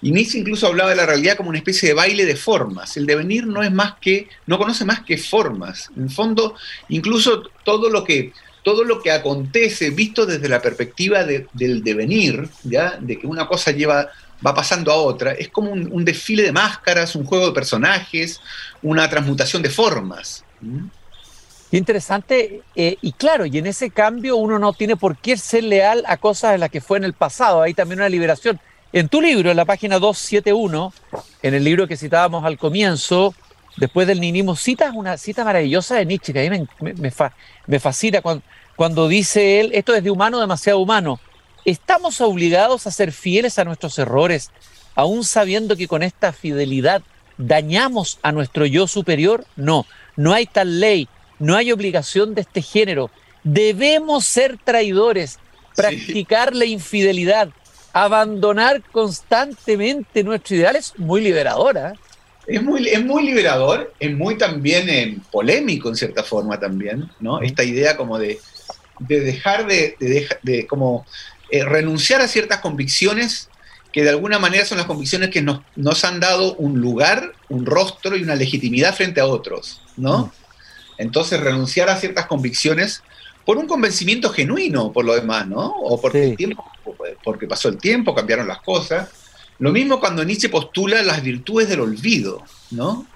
Y 0.00 0.10
Nietzsche 0.10 0.38
incluso 0.38 0.66
hablaba 0.66 0.90
de 0.90 0.96
la 0.96 1.06
realidad 1.06 1.36
como 1.36 1.50
una 1.50 1.58
especie 1.58 1.88
de 1.88 1.94
baile 1.94 2.26
de 2.26 2.34
formas. 2.34 2.96
El 2.96 3.06
devenir 3.06 3.46
no 3.46 3.62
es 3.62 3.70
más 3.70 3.94
que, 4.00 4.28
no 4.46 4.58
conoce 4.58 4.84
más 4.84 5.02
que 5.02 5.16
formas. 5.16 5.90
En 5.96 6.10
fondo, 6.10 6.56
incluso 6.88 7.44
todo 7.64 7.88
lo 7.88 8.02
que, 8.02 8.32
todo 8.64 8.82
lo 8.82 9.00
que 9.00 9.12
acontece, 9.12 9.90
visto 9.90 10.26
desde 10.26 10.48
la 10.48 10.60
perspectiva 10.60 11.24
del 11.24 11.84
devenir, 11.84 12.48
¿ya? 12.64 12.98
de 13.00 13.20
que 13.20 13.28
una 13.28 13.46
cosa 13.46 13.70
lleva, 13.70 14.10
va 14.44 14.54
pasando 14.54 14.92
a 14.92 14.96
otra, 14.96 15.32
es 15.32 15.48
como 15.48 15.70
un, 15.70 16.04
desfile 16.04 16.42
de 16.42 16.52
máscaras, 16.52 17.14
un 17.14 17.24
juego 17.24 17.46
de 17.46 17.52
personajes, 17.52 18.40
una 18.82 19.08
transmutación 19.08 19.62
de 19.62 19.70
formas 19.70 20.44
interesante, 21.76 22.62
eh, 22.76 22.96
y 23.00 23.12
claro, 23.12 23.46
y 23.46 23.58
en 23.58 23.66
ese 23.66 23.90
cambio 23.90 24.36
uno 24.36 24.58
no 24.58 24.72
tiene 24.72 24.96
por 24.96 25.16
qué 25.16 25.36
ser 25.36 25.64
leal 25.64 26.04
a 26.06 26.16
cosas 26.16 26.54
en 26.54 26.60
las 26.60 26.70
que 26.70 26.80
fue 26.80 26.98
en 26.98 27.04
el 27.04 27.14
pasado, 27.14 27.62
hay 27.62 27.74
también 27.74 28.00
una 28.00 28.08
liberación. 28.08 28.60
En 28.92 29.08
tu 29.08 29.22
libro, 29.22 29.50
en 29.50 29.56
la 29.56 29.64
página 29.64 29.98
271, 29.98 30.92
en 31.42 31.54
el 31.54 31.64
libro 31.64 31.88
que 31.88 31.96
citábamos 31.96 32.44
al 32.44 32.58
comienzo, 32.58 33.34
después 33.78 34.06
del 34.06 34.20
ninismo, 34.20 34.54
citas 34.54 34.92
una 34.94 35.16
cita 35.16 35.44
maravillosa 35.44 35.96
de 35.96 36.04
Nietzsche, 36.04 36.32
que 36.32 36.46
a 36.46 36.50
mí 36.50 36.66
me, 37.66 37.80
fascina 37.80 38.20
cuando, 38.20 38.44
cuando 38.76 39.08
dice 39.08 39.60
él, 39.60 39.70
esto 39.72 39.94
es 39.94 40.04
de 40.04 40.10
humano 40.10 40.40
demasiado 40.40 40.78
humano, 40.78 41.20
¿estamos 41.64 42.20
obligados 42.20 42.86
a 42.86 42.90
ser 42.90 43.12
fieles 43.12 43.58
a 43.58 43.64
nuestros 43.64 43.98
errores, 43.98 44.50
aún 44.94 45.24
sabiendo 45.24 45.76
que 45.76 45.88
con 45.88 46.02
esta 46.02 46.32
fidelidad 46.32 47.02
dañamos 47.38 48.18
a 48.22 48.32
nuestro 48.32 48.66
yo 48.66 48.86
superior? 48.86 49.44
No, 49.56 49.86
no 50.16 50.32
hay 50.32 50.46
tal 50.46 50.80
ley, 50.80 51.08
no 51.38 51.56
hay 51.56 51.72
obligación 51.72 52.34
de 52.34 52.42
este 52.42 52.62
género. 52.62 53.10
Debemos 53.44 54.24
ser 54.24 54.58
traidores, 54.62 55.38
practicar 55.74 56.54
la 56.54 56.64
infidelidad, 56.64 57.48
abandonar 57.92 58.82
constantemente 58.92 60.24
nuestro 60.24 60.56
ideal 60.56 60.76
es 60.76 60.98
muy 60.98 61.20
liberadora. 61.20 61.94
Es 62.46 62.62
muy, 62.62 62.88
es 62.88 63.04
muy 63.04 63.24
liberador, 63.24 63.92
es 64.00 64.16
muy 64.16 64.36
también 64.36 64.88
eh, 64.88 65.18
polémico 65.30 65.88
en 65.88 65.96
cierta 65.96 66.24
forma 66.24 66.58
también, 66.58 67.08
¿no? 67.20 67.40
Esta 67.40 67.62
idea 67.62 67.96
como 67.96 68.18
de, 68.18 68.40
dejar 68.98 69.66
de, 69.66 69.96
de, 70.42 70.66
como 70.66 71.06
eh, 71.52 71.64
renunciar 71.66 72.22
a 72.22 72.28
ciertas 72.28 72.60
convicciones 72.60 73.50
que 73.92 74.02
de 74.02 74.08
alguna 74.08 74.38
manera 74.38 74.64
son 74.64 74.78
las 74.78 74.86
convicciones 74.86 75.28
que 75.28 75.42
nos, 75.42 75.60
nos, 75.76 76.02
han 76.02 76.18
dado 76.18 76.54
un 76.54 76.80
lugar, 76.80 77.34
un 77.50 77.66
rostro 77.66 78.16
y 78.16 78.22
una 78.22 78.34
legitimidad 78.36 78.94
frente 78.94 79.20
a 79.20 79.26
otros, 79.26 79.82
¿no? 79.98 80.32
Entonces 80.96 81.38
renunciar 81.38 81.90
a 81.90 81.98
ciertas 81.98 82.24
convicciones 82.24 83.02
por 83.44 83.58
un 83.58 83.66
convencimiento 83.66 84.30
genuino, 84.30 84.92
por 84.92 85.04
lo 85.04 85.14
demás, 85.14 85.46
¿no? 85.46 85.66
O 85.66 86.00
porque, 86.00 86.30
el 86.30 86.36
tiempo, 86.38 86.64
porque 87.22 87.46
pasó 87.46 87.68
el 87.68 87.76
tiempo, 87.76 88.14
cambiaron 88.14 88.48
las 88.48 88.62
cosas. 88.62 89.10
Lo 89.58 89.72
mismo 89.72 90.00
cuando 90.00 90.24
Nietzsche 90.24 90.48
postula 90.48 91.02
las 91.02 91.22
virtudes 91.22 91.68
del 91.68 91.80
olvido, 91.80 92.42
¿no? 92.70 93.06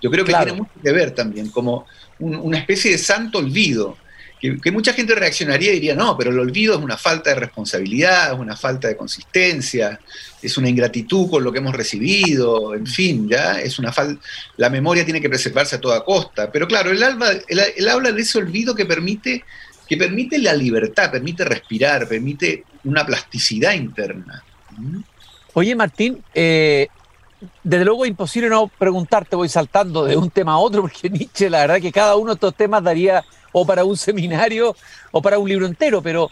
Yo 0.00 0.12
creo 0.12 0.24
que 0.24 0.32
tiene 0.32 0.52
mucho 0.52 0.70
que 0.80 0.92
ver 0.92 1.10
también, 1.10 1.50
como 1.50 1.86
una 2.20 2.58
especie 2.58 2.92
de 2.92 2.98
santo 2.98 3.38
olvido 3.38 3.96
que, 4.40 4.72
mucha 4.72 4.94
gente 4.94 5.14
reaccionaría 5.14 5.70
y 5.70 5.74
diría, 5.74 5.94
no, 5.94 6.16
pero 6.16 6.30
el 6.30 6.38
olvido 6.38 6.74
es 6.74 6.80
una 6.80 6.96
falta 6.96 7.30
de 7.30 7.36
responsabilidad, 7.36 8.32
es 8.32 8.38
una 8.38 8.56
falta 8.56 8.88
de 8.88 8.96
consistencia, 8.96 10.00
es 10.40 10.56
una 10.56 10.70
ingratitud 10.70 11.28
con 11.28 11.44
lo 11.44 11.52
que 11.52 11.58
hemos 11.58 11.74
recibido, 11.74 12.74
en 12.74 12.86
fin, 12.86 13.28
ya, 13.28 13.60
es 13.60 13.78
una 13.78 13.92
falta, 13.92 14.20
la 14.56 14.70
memoria 14.70 15.04
tiene 15.04 15.20
que 15.20 15.28
preservarse 15.28 15.76
a 15.76 15.80
toda 15.80 16.02
costa. 16.02 16.50
Pero 16.50 16.66
claro, 16.66 16.90
él 16.90 17.02
habla, 17.02 17.38
habla 17.90 18.12
de 18.12 18.22
ese 18.22 18.38
olvido 18.38 18.74
que 18.74 18.86
permite, 18.86 19.44
que 19.86 19.98
permite 19.98 20.38
la 20.38 20.54
libertad, 20.54 21.10
permite 21.10 21.44
respirar, 21.44 22.08
permite 22.08 22.64
una 22.84 23.04
plasticidad 23.04 23.74
interna. 23.74 24.42
¿Mm? 24.78 25.00
Oye, 25.52 25.74
Martín, 25.74 26.22
eh, 26.34 26.88
desde 27.62 27.84
luego 27.84 28.04
es 28.04 28.10
imposible 28.10 28.48
no 28.48 28.68
preguntarte, 28.68 29.36
voy 29.36 29.48
saltando 29.48 30.04
de 30.04 30.16
un 30.16 30.30
tema 30.30 30.52
a 30.52 30.58
otro, 30.58 30.82
porque 30.82 31.08
Nietzsche, 31.10 31.48
la 31.48 31.60
verdad 31.60 31.80
que 31.80 31.92
cada 31.92 32.16
uno 32.16 32.30
de 32.30 32.34
estos 32.34 32.54
temas 32.54 32.82
daría 32.82 33.24
o 33.52 33.66
para 33.66 33.84
un 33.84 33.96
seminario 33.96 34.76
o 35.10 35.22
para 35.22 35.38
un 35.38 35.48
libro 35.48 35.66
entero, 35.66 36.02
pero 36.02 36.30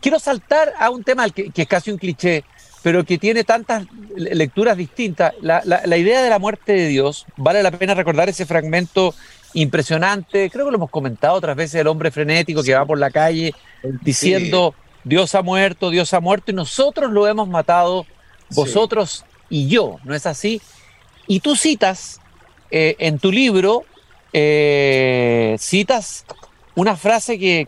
quiero 0.00 0.18
saltar 0.18 0.72
a 0.78 0.90
un 0.90 1.04
tema 1.04 1.28
que, 1.30 1.50
es 1.54 1.68
casi 1.68 1.90
un 1.90 1.98
cliché, 1.98 2.44
pero 2.82 3.04
que 3.04 3.18
tiene 3.18 3.44
tantas 3.44 3.86
lecturas 4.16 4.76
distintas. 4.76 5.34
La, 5.40 5.96
idea 5.96 6.22
de 6.22 6.30
la 6.30 6.38
muerte 6.38 6.72
de 6.72 6.88
Dios, 6.88 7.26
vale 7.36 7.62
la 7.62 7.70
pena 7.70 7.94
recordar 7.94 8.28
ese 8.28 8.46
fragmento 8.46 9.14
impresionante, 9.54 10.50
creo 10.50 10.66
que 10.66 10.72
lo 10.72 10.76
hemos 10.76 10.90
comentado 10.90 11.34
otras 11.34 11.56
veces, 11.56 11.80
el 11.80 11.86
hombre 11.86 12.10
frenético 12.10 12.62
que 12.62 12.74
va 12.74 12.84
por 12.84 12.98
la 12.98 13.10
calle 13.10 13.54
diciendo, 14.02 14.74
Dios 15.04 15.34
ha 15.34 15.42
muerto, 15.42 15.88
Dios 15.88 16.12
ha 16.12 16.20
muerto, 16.20 16.50
y 16.50 16.54
nosotros 16.54 17.10
lo 17.10 17.26
hemos 17.26 17.48
matado, 17.48 18.04
vosotros 18.50 19.24
y 19.48 19.68
yo, 19.68 19.98
¿no 20.04 20.14
es 20.14 20.26
así? 20.26 20.60
Y 21.26 21.40
tú 21.40 21.56
citas 21.56 22.20
eh, 22.70 22.96
en 22.98 23.18
tu 23.18 23.30
libro, 23.32 23.84
eh, 24.32 25.56
citas 25.58 26.24
una 26.74 26.96
frase 26.96 27.38
que, 27.38 27.66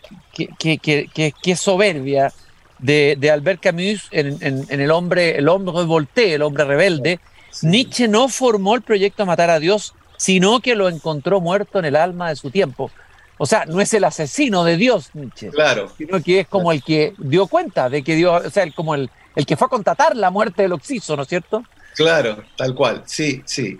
es 1.45 1.61
soberbia 1.61 2.33
de, 2.79 3.31
Albert 3.33 3.61
Camus 3.61 4.09
en, 4.13 4.67
el 4.69 4.91
hombre, 4.91 5.37
el 5.37 5.49
hombre 5.49 5.75
revolté, 5.77 6.35
el 6.35 6.43
hombre 6.43 6.65
rebelde. 6.65 7.19
Nietzsche 7.63 8.07
no 8.07 8.29
formó 8.29 8.77
el 8.77 8.83
proyecto 8.83 9.27
Matar 9.27 9.51
a 9.51 9.59
Dios, 9.59 9.95
sino 10.17 10.61
que 10.61 10.77
lo 10.77 10.89
encontró 10.89 11.41
muerto 11.41 11.81
en 11.81 11.87
el 11.87 11.97
alma 11.97 12.29
de 12.29 12.37
su 12.37 12.51
tiempo. 12.51 12.91
O 13.37 13.47
sea, 13.47 13.65
no 13.65 13.81
es 13.81 13.93
el 13.95 14.05
asesino 14.05 14.65
de 14.65 14.77
Dios, 14.77 15.11
Nietzsche. 15.15 15.49
Claro. 15.49 15.91
Sino 15.99 16.23
que 16.23 16.41
es 16.41 16.47
como 16.47 16.71
el 16.71 16.83
que 16.83 17.15
dio 17.19 17.47
cuenta 17.47 17.89
de 17.89 18.03
que 18.03 18.15
Dios, 18.15 18.47
o 18.47 18.51
sea, 18.51 18.71
como 18.71 18.95
el, 18.95 19.11
el 19.37 19.47
que 19.47 19.57
fue 19.57 19.67
a 19.67 19.71
constatar 19.71 20.17
la 20.17 20.31
muerte 20.31 20.63
del 20.63 20.73
Oxiso, 20.73 21.17
¿no 21.17 21.23
es 21.23 21.29
cierto? 21.29 21.65
Claro, 21.95 22.45
tal 22.57 22.75
cual, 22.75 23.03
sí, 23.07 23.43
sí. 23.45 23.79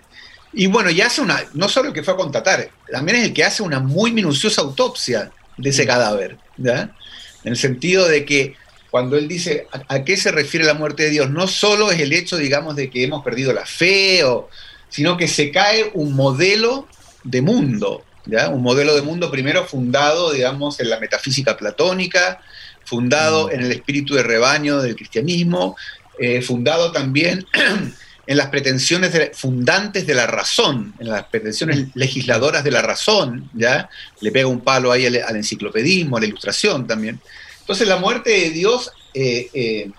Y 0.53 0.67
bueno, 0.67 0.89
y 0.89 1.01
hace 1.01 1.21
una, 1.21 1.41
no 1.53 1.69
solo 1.69 1.89
el 1.89 1.93
que 1.93 2.03
fue 2.03 2.13
a 2.13 2.17
contratar, 2.17 2.69
también 2.91 3.19
es 3.19 3.25
el 3.25 3.33
que 3.33 3.43
hace 3.43 3.63
una 3.63 3.79
muy 3.79 4.11
minuciosa 4.11 4.61
autopsia 4.61 5.31
de 5.57 5.69
ese 5.69 5.85
cadáver, 5.85 6.37
¿ya? 6.57 6.95
En 7.43 7.53
el 7.53 7.57
sentido 7.57 8.07
de 8.07 8.25
que 8.25 8.55
cuando 8.89 9.17
él 9.17 9.27
dice 9.29 9.67
a, 9.87 10.03
qué 10.03 10.17
se 10.17 10.31
refiere 10.31 10.65
la 10.65 10.73
muerte 10.73 11.03
de 11.03 11.09
Dios, 11.11 11.29
no 11.29 11.47
solo 11.47 11.91
es 11.91 11.99
el 12.01 12.11
hecho, 12.11 12.35
digamos, 12.35 12.75
de 12.75 12.89
que 12.89 13.05
hemos 13.05 13.23
perdido 13.23 13.53
la 13.53 13.65
fe, 13.65 14.25
o, 14.25 14.49
sino 14.89 15.15
que 15.15 15.29
se 15.29 15.51
cae 15.51 15.91
un 15.93 16.13
modelo 16.13 16.87
de 17.23 17.41
mundo, 17.41 18.03
¿ya? 18.25 18.49
Un 18.49 18.61
modelo 18.61 18.93
de 18.93 19.01
mundo 19.01 19.31
primero 19.31 19.65
fundado, 19.65 20.33
digamos, 20.33 20.81
en 20.81 20.89
la 20.89 20.99
metafísica 20.99 21.55
platónica, 21.55 22.41
fundado 22.85 23.47
mm. 23.47 23.51
en 23.51 23.61
el 23.61 23.71
espíritu 23.71 24.15
de 24.15 24.23
rebaño 24.23 24.81
del 24.81 24.95
cristianismo, 24.95 25.75
eh, 26.19 26.41
fundado 26.41 26.91
también 26.91 27.45
en 28.27 28.37
las 28.37 28.47
pretensiones 28.47 29.31
fundantes 29.33 30.05
de 30.05 30.13
la 30.13 30.27
razón, 30.27 30.93
en 30.99 31.09
las 31.09 31.25
pretensiones 31.25 31.87
legisladoras 31.95 32.63
de 32.63 32.71
la 32.71 32.81
razón, 32.81 33.49
¿ya? 33.53 33.89
Le 34.19 34.31
pega 34.31 34.47
un 34.47 34.61
palo 34.61 34.91
ahí 34.91 35.05
al, 35.05 35.35
enciclopedismo, 35.35 36.17
a 36.17 36.19
la 36.19 36.27
ilustración 36.27 36.87
también. 36.87 37.19
Entonces 37.59 37.87
la 37.87 37.97
muerte 37.97 38.29
de 38.29 38.49
Dios 38.51 38.91
eh, 39.13 39.49
eh, 39.53 39.91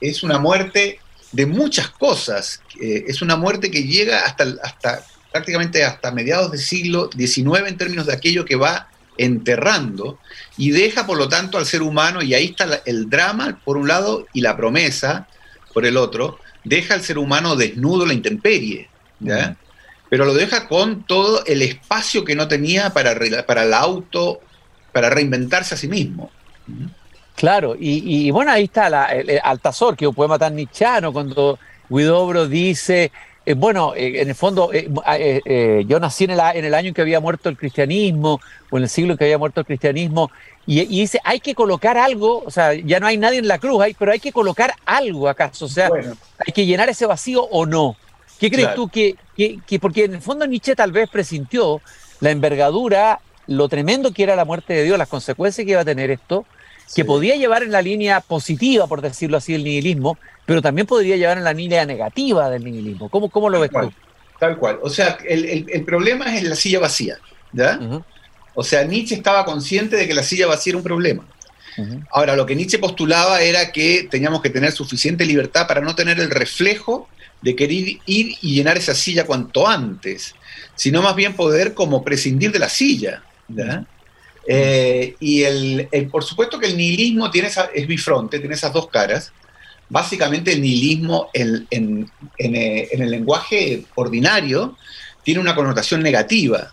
es 0.00 0.22
una 0.22 0.38
muerte 0.38 1.00
de 1.32 1.46
muchas 1.46 1.88
cosas, 1.90 2.60
eh, 2.80 3.04
es 3.06 3.22
una 3.22 3.36
muerte 3.36 3.70
que 3.70 3.84
llega 3.84 4.20
hasta, 4.20 4.44
hasta 4.62 5.04
prácticamente 5.30 5.84
hasta 5.84 6.10
mediados 6.10 6.50
del 6.50 6.60
siglo 6.60 7.10
XIX 7.16 7.68
en 7.68 7.76
términos 7.76 8.06
de 8.06 8.14
aquello 8.14 8.44
que 8.44 8.56
va 8.56 8.88
enterrando 9.18 10.18
y 10.56 10.70
deja 10.70 11.06
por 11.06 11.18
lo 11.18 11.28
tanto 11.28 11.58
al 11.58 11.66
ser 11.66 11.82
humano, 11.82 12.22
y 12.22 12.34
ahí 12.34 12.46
está 12.46 12.82
el 12.86 13.10
drama 13.10 13.60
por 13.64 13.76
un 13.76 13.88
lado 13.88 14.26
y 14.32 14.40
la 14.40 14.56
promesa 14.56 15.28
por 15.74 15.84
el 15.84 15.96
otro, 15.96 16.38
deja 16.64 16.94
al 16.94 17.02
ser 17.02 17.18
humano 17.18 17.56
desnudo 17.56 18.06
la 18.06 18.14
intemperie, 18.14 18.88
¿ya? 19.20 19.56
pero 20.08 20.24
lo 20.24 20.34
deja 20.34 20.68
con 20.68 21.04
todo 21.04 21.44
el 21.44 21.62
espacio 21.62 22.24
que 22.24 22.34
no 22.34 22.48
tenía 22.48 22.90
para, 22.90 23.14
para 23.46 23.64
el 23.64 23.74
auto, 23.74 24.40
para 24.92 25.10
reinventarse 25.10 25.74
a 25.74 25.78
sí 25.78 25.88
mismo. 25.88 26.30
Claro, 27.34 27.76
y, 27.78 28.30
bueno, 28.30 28.50
ahí 28.50 28.64
está 28.64 28.90
la, 28.90 29.06
el, 29.06 29.40
Altazor, 29.42 29.96
que 29.96 30.04
es 30.04 30.08
un 30.08 30.14
poema 30.14 30.38
tan 30.38 30.56
nichano, 30.56 31.12
cuando 31.12 31.58
Guidobro 31.88 32.48
dice, 32.48 33.12
eh, 33.48 33.54
bueno, 33.54 33.94
eh, 33.96 34.20
en 34.20 34.28
el 34.28 34.34
fondo, 34.34 34.70
eh, 34.74 35.84
yo 35.86 35.98
nací 35.98 36.24
en 36.24 36.32
el, 36.32 36.40
en 36.52 36.66
el, 36.66 36.74
año 36.74 36.88
en 36.88 36.94
que 36.94 37.00
había 37.00 37.18
muerto 37.18 37.48
el 37.48 37.56
cristianismo, 37.56 38.42
o 38.68 38.76
en 38.76 38.82
el 38.82 38.90
siglo 38.90 39.12
en 39.12 39.16
que 39.16 39.24
había 39.24 39.38
muerto 39.38 39.60
el 39.60 39.66
cristianismo, 39.66 40.30
y, 40.66 40.84
dice, 40.84 41.18
hay 41.24 41.40
que 41.40 41.54
colocar 41.54 41.96
algo, 41.96 42.42
o 42.44 42.50
sea, 42.50 42.74
ya 42.74 43.00
no 43.00 43.06
hay 43.06 43.16
nadie 43.16 43.38
en 43.38 43.48
la 43.48 43.58
cruz, 43.58 43.80
hay, 43.80 43.94
pero 43.94 44.12
hay 44.12 44.20
que 44.20 44.32
colocar 44.32 44.74
algo 44.84 45.30
acaso, 45.30 45.64
o 45.64 45.68
sea, 45.68 45.88
hay 46.46 46.52
que 46.52 46.66
llenar 46.66 46.90
ese 46.90 47.06
vacío 47.06 47.42
o 47.42 47.64
no. 47.64 47.96
¿Qué 48.38 48.50
crees 48.50 48.74
tú 48.74 48.86
que, 48.90 49.16
que, 49.34 49.78
porque 49.80 50.04
en 50.04 50.16
el 50.16 50.20
fondo 50.20 50.46
Nietzsche 50.46 50.76
tal 50.76 50.92
vez 50.92 51.08
presintió 51.08 51.80
la 52.20 52.30
envergadura, 52.30 53.18
lo 53.46 53.66
tremendo 53.70 54.12
que 54.12 54.24
era 54.24 54.36
la 54.36 54.44
muerte 54.44 54.74
de 54.74 54.84
Dios, 54.84 54.98
las 54.98 55.08
consecuencias 55.08 55.64
que 55.64 55.70
iba 55.70 55.80
a 55.80 55.86
tener 55.86 56.10
esto, 56.10 56.44
que 56.94 57.04
podía 57.04 57.36
llevar 57.36 57.62
en 57.62 57.72
la 57.72 57.82
línea 57.82 58.20
positiva, 58.20 58.86
por 58.86 59.00
decirlo 59.00 59.36
así, 59.36 59.54
el 59.54 59.64
nihilismo, 59.64 60.18
pero 60.46 60.62
también 60.62 60.86
podría 60.86 61.16
llevar 61.16 61.38
en 61.38 61.44
la 61.44 61.52
línea 61.52 61.84
negativa 61.84 62.48
del 62.50 62.64
nihilismo. 62.64 63.08
¿Cómo, 63.08 63.28
cómo 63.28 63.50
lo 63.50 63.60
ves 63.60 63.70
tú? 63.70 63.92
Tal 64.38 64.56
cual. 64.56 64.78
O 64.82 64.88
sea, 64.88 65.18
el, 65.26 65.66
el, 65.68 65.84
problema 65.84 66.36
es 66.36 66.44
la 66.44 66.54
silla 66.54 66.78
vacía, 66.78 67.18
¿ya? 67.52 67.78
O 68.54 68.64
sea, 68.64 68.84
Nietzsche 68.84 69.14
estaba 69.14 69.44
consciente 69.44 69.96
de 69.96 70.06
que 70.06 70.14
la 70.14 70.22
silla 70.22 70.46
vacía 70.46 70.72
era 70.72 70.78
un 70.78 70.84
problema. 70.84 71.24
Ahora, 72.10 72.34
lo 72.34 72.44
que 72.44 72.56
Nietzsche 72.56 72.78
postulaba 72.78 73.40
era 73.40 73.70
que 73.70 74.08
teníamos 74.10 74.42
que 74.42 74.50
tener 74.50 74.72
suficiente 74.72 75.24
libertad 75.24 75.68
para 75.68 75.80
no 75.80 75.94
tener 75.94 76.18
el 76.18 76.30
reflejo 76.30 77.08
de 77.40 77.54
querer 77.54 78.00
ir 78.04 78.36
y 78.40 78.54
llenar 78.54 78.76
esa 78.76 78.94
silla 78.94 79.24
cuanto 79.24 79.68
antes, 79.68 80.34
sino 80.74 81.02
más 81.02 81.14
bien 81.14 81.34
poder 81.34 81.74
como 81.74 82.02
prescindir 82.02 82.50
de 82.50 82.58
la 82.58 82.68
silla. 82.68 83.22
Eh, 84.50 85.14
y 85.20 85.42
el, 85.42 85.88
por 86.10 86.24
supuesto 86.24 86.58
que 86.58 86.68
el 86.68 86.76
nihilismo 86.76 87.30
tiene 87.30 87.48
esa, 87.48 87.68
es 87.74 87.86
bifronte, 87.86 88.38
tiene 88.38 88.54
esas 88.54 88.72
dos 88.72 88.88
caras. 88.88 89.30
Básicamente 89.90 90.52
el 90.52 90.62
nihilismo 90.62 91.28
en, 91.34 91.66
en, 91.70 92.10
eh, 92.38 92.88
en 92.90 93.02
el 93.02 93.10
lenguaje 93.10 93.84
ordinario 93.94 94.76
tiene 95.22 95.40
una 95.40 95.54
connotación 95.54 96.02
negativa. 96.02 96.72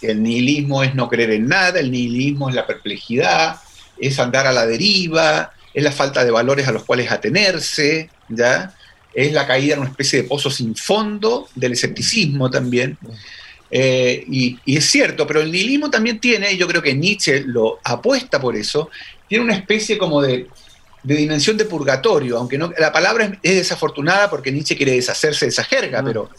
El 0.00 0.22
nihilismo 0.22 0.82
es 0.82 0.94
no 0.94 1.08
creer 1.08 1.30
en 1.30 1.48
nada, 1.48 1.80
el 1.80 1.90
nihilismo 1.90 2.48
es 2.48 2.54
la 2.54 2.66
perplejidad, 2.66 3.56
es 3.98 4.18
andar 4.18 4.46
a 4.46 4.52
la 4.52 4.66
deriva, 4.66 5.52
es 5.72 5.82
la 5.82 5.92
falta 5.92 6.24
de 6.24 6.30
valores 6.30 6.68
a 6.68 6.72
los 6.72 6.84
cuales 6.84 7.10
atenerse, 7.10 8.10
¿ya? 8.28 8.74
Es 9.14 9.32
la 9.32 9.46
caída 9.46 9.74
en 9.74 9.80
una 9.80 9.90
especie 9.90 10.22
de 10.22 10.28
pozo 10.28 10.50
sin 10.50 10.74
fondo 10.74 11.48
del 11.54 11.72
escepticismo 11.72 12.50
también. 12.50 12.98
Eh, 13.74 14.24
y, 14.30 14.58
y, 14.66 14.76
es 14.76 14.84
cierto, 14.84 15.26
pero 15.26 15.40
el 15.40 15.50
nihilismo 15.50 15.90
también 15.90 16.20
tiene, 16.20 16.52
y 16.52 16.58
yo 16.58 16.68
creo 16.68 16.82
que 16.82 16.94
Nietzsche 16.94 17.40
lo 17.40 17.80
apuesta 17.82 18.38
por 18.38 18.54
eso, 18.54 18.90
tiene 19.26 19.44
una 19.44 19.54
especie 19.54 19.96
como 19.96 20.20
de 20.20 20.46
de 21.02 21.16
dimensión 21.16 21.56
de 21.56 21.64
purgatorio, 21.64 22.38
aunque 22.38 22.56
no, 22.56 22.72
la 22.78 22.92
palabra 22.92 23.38
es, 23.42 23.56
desafortunada 23.56 24.30
porque 24.30 24.52
Nietzsche 24.52 24.76
quiere 24.76 24.92
deshacerse 24.92 25.46
de 25.46 25.50
esa 25.50 25.64
jerga, 25.64 26.00
ah, 26.00 26.04
pero 26.04 26.30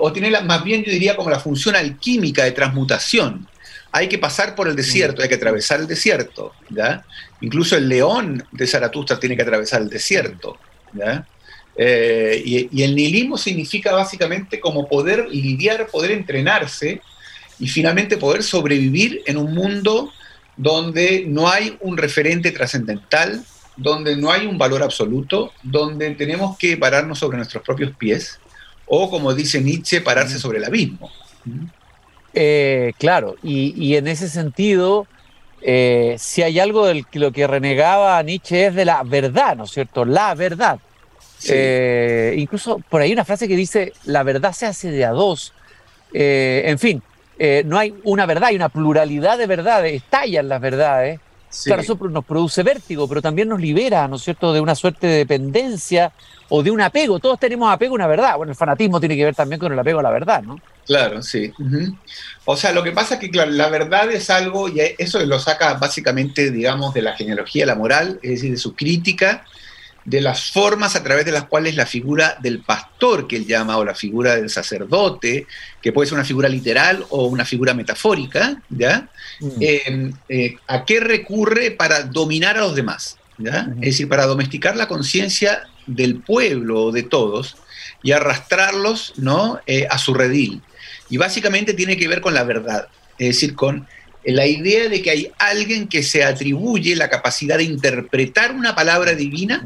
o 0.00 0.12
tiene 0.12 0.40
más 0.42 0.64
bien 0.64 0.82
yo 0.82 0.90
diría 0.90 1.16
como 1.16 1.30
la 1.30 1.40
función 1.40 1.76
alquímica 1.76 2.44
de 2.44 2.52
transmutación. 2.52 3.46
Hay 3.92 4.08
que 4.08 4.18
pasar 4.18 4.54
por 4.54 4.68
el 4.68 4.76
desierto, 4.76 5.22
hay 5.22 5.28
que 5.28 5.36
atravesar 5.36 5.80
el 5.80 5.86
desierto, 5.86 6.52
¿ya? 6.68 7.04
Incluso 7.40 7.76
el 7.76 7.88
león 7.88 8.44
de 8.52 8.66
Zaratustra 8.66 9.18
tiene 9.18 9.36
que 9.36 9.42
atravesar 9.42 9.80
el 9.80 9.88
desierto, 9.88 10.58
¿ya? 10.92 11.26
Eh, 11.78 12.42
y, 12.72 12.82
el 12.82 12.94
nihilismo 12.94 13.36
significa 13.36 13.92
básicamente 13.92 14.60
como 14.60 14.88
poder 14.88 15.28
lidiar, 15.28 15.88
poder 15.88 16.12
entrenarse 16.12 17.02
y 17.58 17.68
finalmente 17.68 18.16
poder 18.16 18.42
sobrevivir 18.42 19.22
en 19.26 19.36
un 19.36 19.54
mundo 19.54 20.10
donde 20.56 21.24
no 21.26 21.48
hay 21.48 21.76
un 21.80 21.98
referente 21.98 22.50
trascendental, 22.50 23.44
donde 23.76 24.16
no 24.16 24.30
hay 24.32 24.46
un 24.46 24.56
valor 24.56 24.82
absoluto, 24.82 25.52
donde 25.62 26.10
tenemos 26.12 26.56
que 26.56 26.78
pararnos 26.78 27.18
sobre 27.18 27.36
nuestros 27.36 27.62
propios 27.62 27.94
pies, 27.96 28.40
o 28.86 29.10
como 29.10 29.34
dice 29.34 29.60
Nietzsche, 29.60 30.00
pararse 30.00 30.38
sobre 30.38 30.58
el 30.58 30.64
abismo. 30.64 31.10
Eh, 32.32 32.92
claro, 32.98 33.36
y, 33.42 33.96
en 33.96 34.08
ese 34.08 34.30
sentido, 34.30 35.06
eh, 35.60 36.16
si 36.18 36.42
hay 36.42 36.58
algo 36.58 36.86
de 36.86 37.04
lo 37.12 37.32
que 37.32 37.46
renegaba 37.46 38.22
Nietzsche 38.22 38.66
es 38.66 38.74
de 38.74 38.86
la 38.86 39.02
verdad, 39.02 39.56
¿no 39.56 39.64
es 39.64 39.70
cierto? 39.72 40.06
La 40.06 40.34
verdad. 40.34 40.78
Eh, 41.48 42.34
incluso 42.38 42.78
por 42.88 43.00
ahí 43.00 43.12
una 43.12 43.24
frase 43.24 43.46
que 43.46 43.56
dice, 43.56 43.92
la 44.04 44.22
verdad 44.22 44.52
se 44.52 44.66
hace 44.66 44.90
de 44.90 45.04
a 45.04 45.10
dos. 45.10 45.52
en 46.12 46.78
fin, 46.78 47.02
no 47.64 47.78
hay 47.78 47.94
una 48.04 48.26
verdad, 48.26 48.48
hay 48.48 48.56
una 48.56 48.68
pluralidad 48.68 49.38
de 49.38 49.46
verdades, 49.46 49.94
estallan 49.94 50.48
las 50.48 50.60
verdades. 50.60 51.20
Claro, 51.64 51.80
eso 51.80 51.96
nos 52.10 52.24
produce 52.24 52.62
vértigo, 52.62 53.08
pero 53.08 53.22
también 53.22 53.48
nos 53.48 53.60
libera, 53.60 54.06
¿no 54.08 54.16
es 54.16 54.22
cierto?, 54.22 54.52
de 54.52 54.60
una 54.60 54.74
suerte 54.74 55.06
de 55.06 55.18
dependencia 55.18 56.12
o 56.50 56.62
de 56.62 56.70
un 56.70 56.82
apego. 56.82 57.18
Todos 57.18 57.40
tenemos 57.40 57.72
apego 57.72 57.94
a 57.94 57.96
una 57.96 58.06
verdad. 58.06 58.36
Bueno, 58.36 58.52
el 58.52 58.56
fanatismo 58.56 59.00
tiene 59.00 59.16
que 59.16 59.24
ver 59.24 59.34
también 59.34 59.58
con 59.58 59.72
el 59.72 59.78
apego 59.78 60.00
a 60.00 60.02
la 60.02 60.10
verdad, 60.10 60.42
¿no? 60.42 60.60
Claro, 60.84 61.22
sí. 61.22 61.52
O 62.44 62.56
sea, 62.56 62.72
lo 62.72 62.82
que 62.82 62.92
pasa 62.92 63.14
es 63.14 63.20
que, 63.20 63.30
claro, 63.30 63.52
la 63.52 63.68
verdad 63.70 64.10
es 64.10 64.28
algo, 64.28 64.68
y 64.68 64.80
eso 64.98 65.24
lo 65.24 65.38
saca 65.38 65.74
básicamente, 65.74 66.50
digamos, 66.50 66.92
de 66.92 67.02
la 67.02 67.14
genealogía 67.14 67.62
de 67.62 67.66
la 67.66 67.74
moral, 67.74 68.20
es 68.22 68.30
decir, 68.32 68.50
de 68.50 68.58
su 68.58 68.74
crítica, 68.74 69.44
de 70.06 70.20
las 70.20 70.52
formas 70.52 70.94
a 70.94 71.02
través 71.02 71.24
de 71.24 71.32
las 71.32 71.44
cuales 71.46 71.74
la 71.74 71.84
figura 71.84 72.38
del 72.40 72.60
pastor, 72.60 73.26
que 73.26 73.36
él 73.36 73.44
llama, 73.44 73.76
o 73.76 73.84
la 73.84 73.94
figura 73.94 74.36
del 74.36 74.48
sacerdote, 74.48 75.46
que 75.82 75.92
puede 75.92 76.08
ser 76.08 76.14
una 76.14 76.24
figura 76.24 76.48
literal 76.48 77.04
o 77.10 77.26
una 77.26 77.44
figura 77.44 77.74
metafórica, 77.74 78.62
¿ya? 78.70 79.08
Mm. 79.40 79.48
Eh, 79.60 80.12
eh, 80.28 80.56
¿A 80.68 80.84
qué 80.84 81.00
recurre 81.00 81.72
para 81.72 82.04
dominar 82.04 82.56
a 82.56 82.60
los 82.60 82.76
demás? 82.76 83.18
¿ya? 83.36 83.68
Es 83.80 83.90
decir, 83.90 84.08
para 84.08 84.26
domesticar 84.26 84.76
la 84.76 84.86
conciencia 84.86 85.64
del 85.86 86.22
pueblo 86.22 86.84
o 86.84 86.92
de 86.92 87.02
todos 87.02 87.56
y 88.02 88.12
arrastrarlos 88.12 89.14
¿no? 89.16 89.60
Eh, 89.66 89.88
a 89.90 89.98
su 89.98 90.14
redil. 90.14 90.62
Y 91.10 91.16
básicamente 91.16 91.74
tiene 91.74 91.96
que 91.96 92.06
ver 92.06 92.20
con 92.20 92.32
la 92.32 92.44
verdad, 92.44 92.86
es 93.18 93.28
decir, 93.28 93.56
con 93.56 93.88
la 94.24 94.46
idea 94.46 94.88
de 94.88 95.02
que 95.02 95.10
hay 95.10 95.32
alguien 95.38 95.88
que 95.88 96.04
se 96.04 96.22
atribuye 96.22 96.94
la 96.94 97.10
capacidad 97.10 97.58
de 97.58 97.64
interpretar 97.64 98.52
una 98.52 98.74
palabra 98.74 99.14
divina 99.14 99.64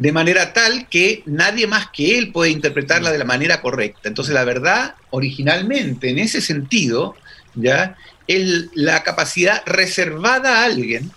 de 0.00 0.12
manera 0.12 0.54
tal 0.54 0.88
que 0.88 1.22
nadie 1.26 1.66
más 1.66 1.88
que 1.92 2.16
él 2.16 2.32
puede 2.32 2.50
interpretarla 2.50 3.12
de 3.12 3.18
la 3.18 3.26
manera 3.26 3.60
correcta. 3.60 4.08
Entonces 4.08 4.32
la 4.32 4.44
verdad, 4.44 4.94
originalmente, 5.10 6.08
en 6.08 6.18
ese 6.18 6.40
sentido, 6.40 7.14
¿ya? 7.54 7.98
es 8.26 8.68
la 8.72 9.02
capacidad 9.02 9.62
reservada 9.66 10.60
a 10.60 10.64
alguien 10.64 11.10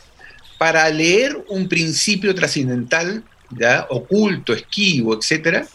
para 0.57 0.89
leer 0.89 1.45
un 1.47 1.69
principio 1.69 2.35
trascendental, 2.35 3.23
¿ya? 3.51 3.87
oculto, 3.89 4.51
esquivo, 4.51 5.17
etcétera, 5.17 5.65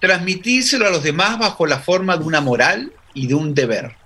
transmitírselo 0.00 0.86
a 0.86 0.90
los 0.90 1.02
demás 1.02 1.38
bajo 1.38 1.66
la 1.66 1.80
forma 1.80 2.16
de 2.16 2.24
una 2.24 2.40
moral 2.40 2.90
y 3.12 3.26
de 3.26 3.34
un 3.34 3.54
deber. 3.54 3.96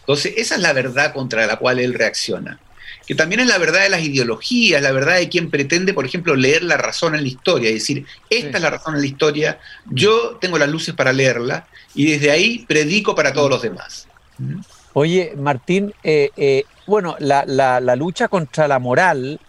Entonces, 0.00 0.34
esa 0.38 0.56
es 0.56 0.60
la 0.60 0.72
verdad 0.72 1.12
contra 1.14 1.46
la 1.46 1.54
cual 1.54 1.78
él 1.78 1.94
reacciona. 1.94 2.58
Que 3.06 3.14
también 3.14 3.40
es 3.40 3.48
la 3.48 3.58
verdad 3.58 3.82
de 3.82 3.90
las 3.90 4.02
ideologías, 4.02 4.80
la 4.82 4.92
verdad 4.92 5.16
de 5.18 5.28
quien 5.28 5.50
pretende, 5.50 5.92
por 5.94 6.06
ejemplo, 6.06 6.36
leer 6.36 6.62
la 6.62 6.76
razón 6.76 7.14
en 7.14 7.22
la 7.22 7.28
historia, 7.28 7.70
y 7.70 7.74
decir, 7.74 8.06
esta 8.30 8.58
es 8.58 8.62
la 8.62 8.70
razón 8.70 8.94
en 8.94 9.00
la 9.00 9.06
historia, 9.06 9.58
yo 9.90 10.38
tengo 10.40 10.58
las 10.58 10.68
luces 10.68 10.94
para 10.94 11.12
leerla, 11.12 11.66
y 11.94 12.12
desde 12.12 12.30
ahí 12.30 12.64
predico 12.66 13.14
para 13.14 13.32
todos 13.32 13.50
los 13.50 13.62
demás. 13.62 14.08
Oye, 14.94 15.34
Martín, 15.36 15.94
eh, 16.02 16.30
eh, 16.36 16.64
bueno, 16.86 17.16
la, 17.18 17.96
lucha 17.96 18.28
contra 18.28 18.68
la 18.68 18.78
moral 18.78 19.40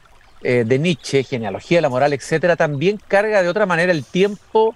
eh, 0.42 0.64
de 0.66 0.80
Nietzsche, 0.80 1.24
genealogía 1.24 1.80
de 1.80 1.82
la 1.84 1.90
moral, 1.90 2.14
etcétera, 2.14 2.56
también 2.56 3.00
carga 3.08 3.42
de 3.42 3.50
otra 3.50 3.66
manera 3.66 3.92
el 3.92 4.04
tiempo 4.04 4.76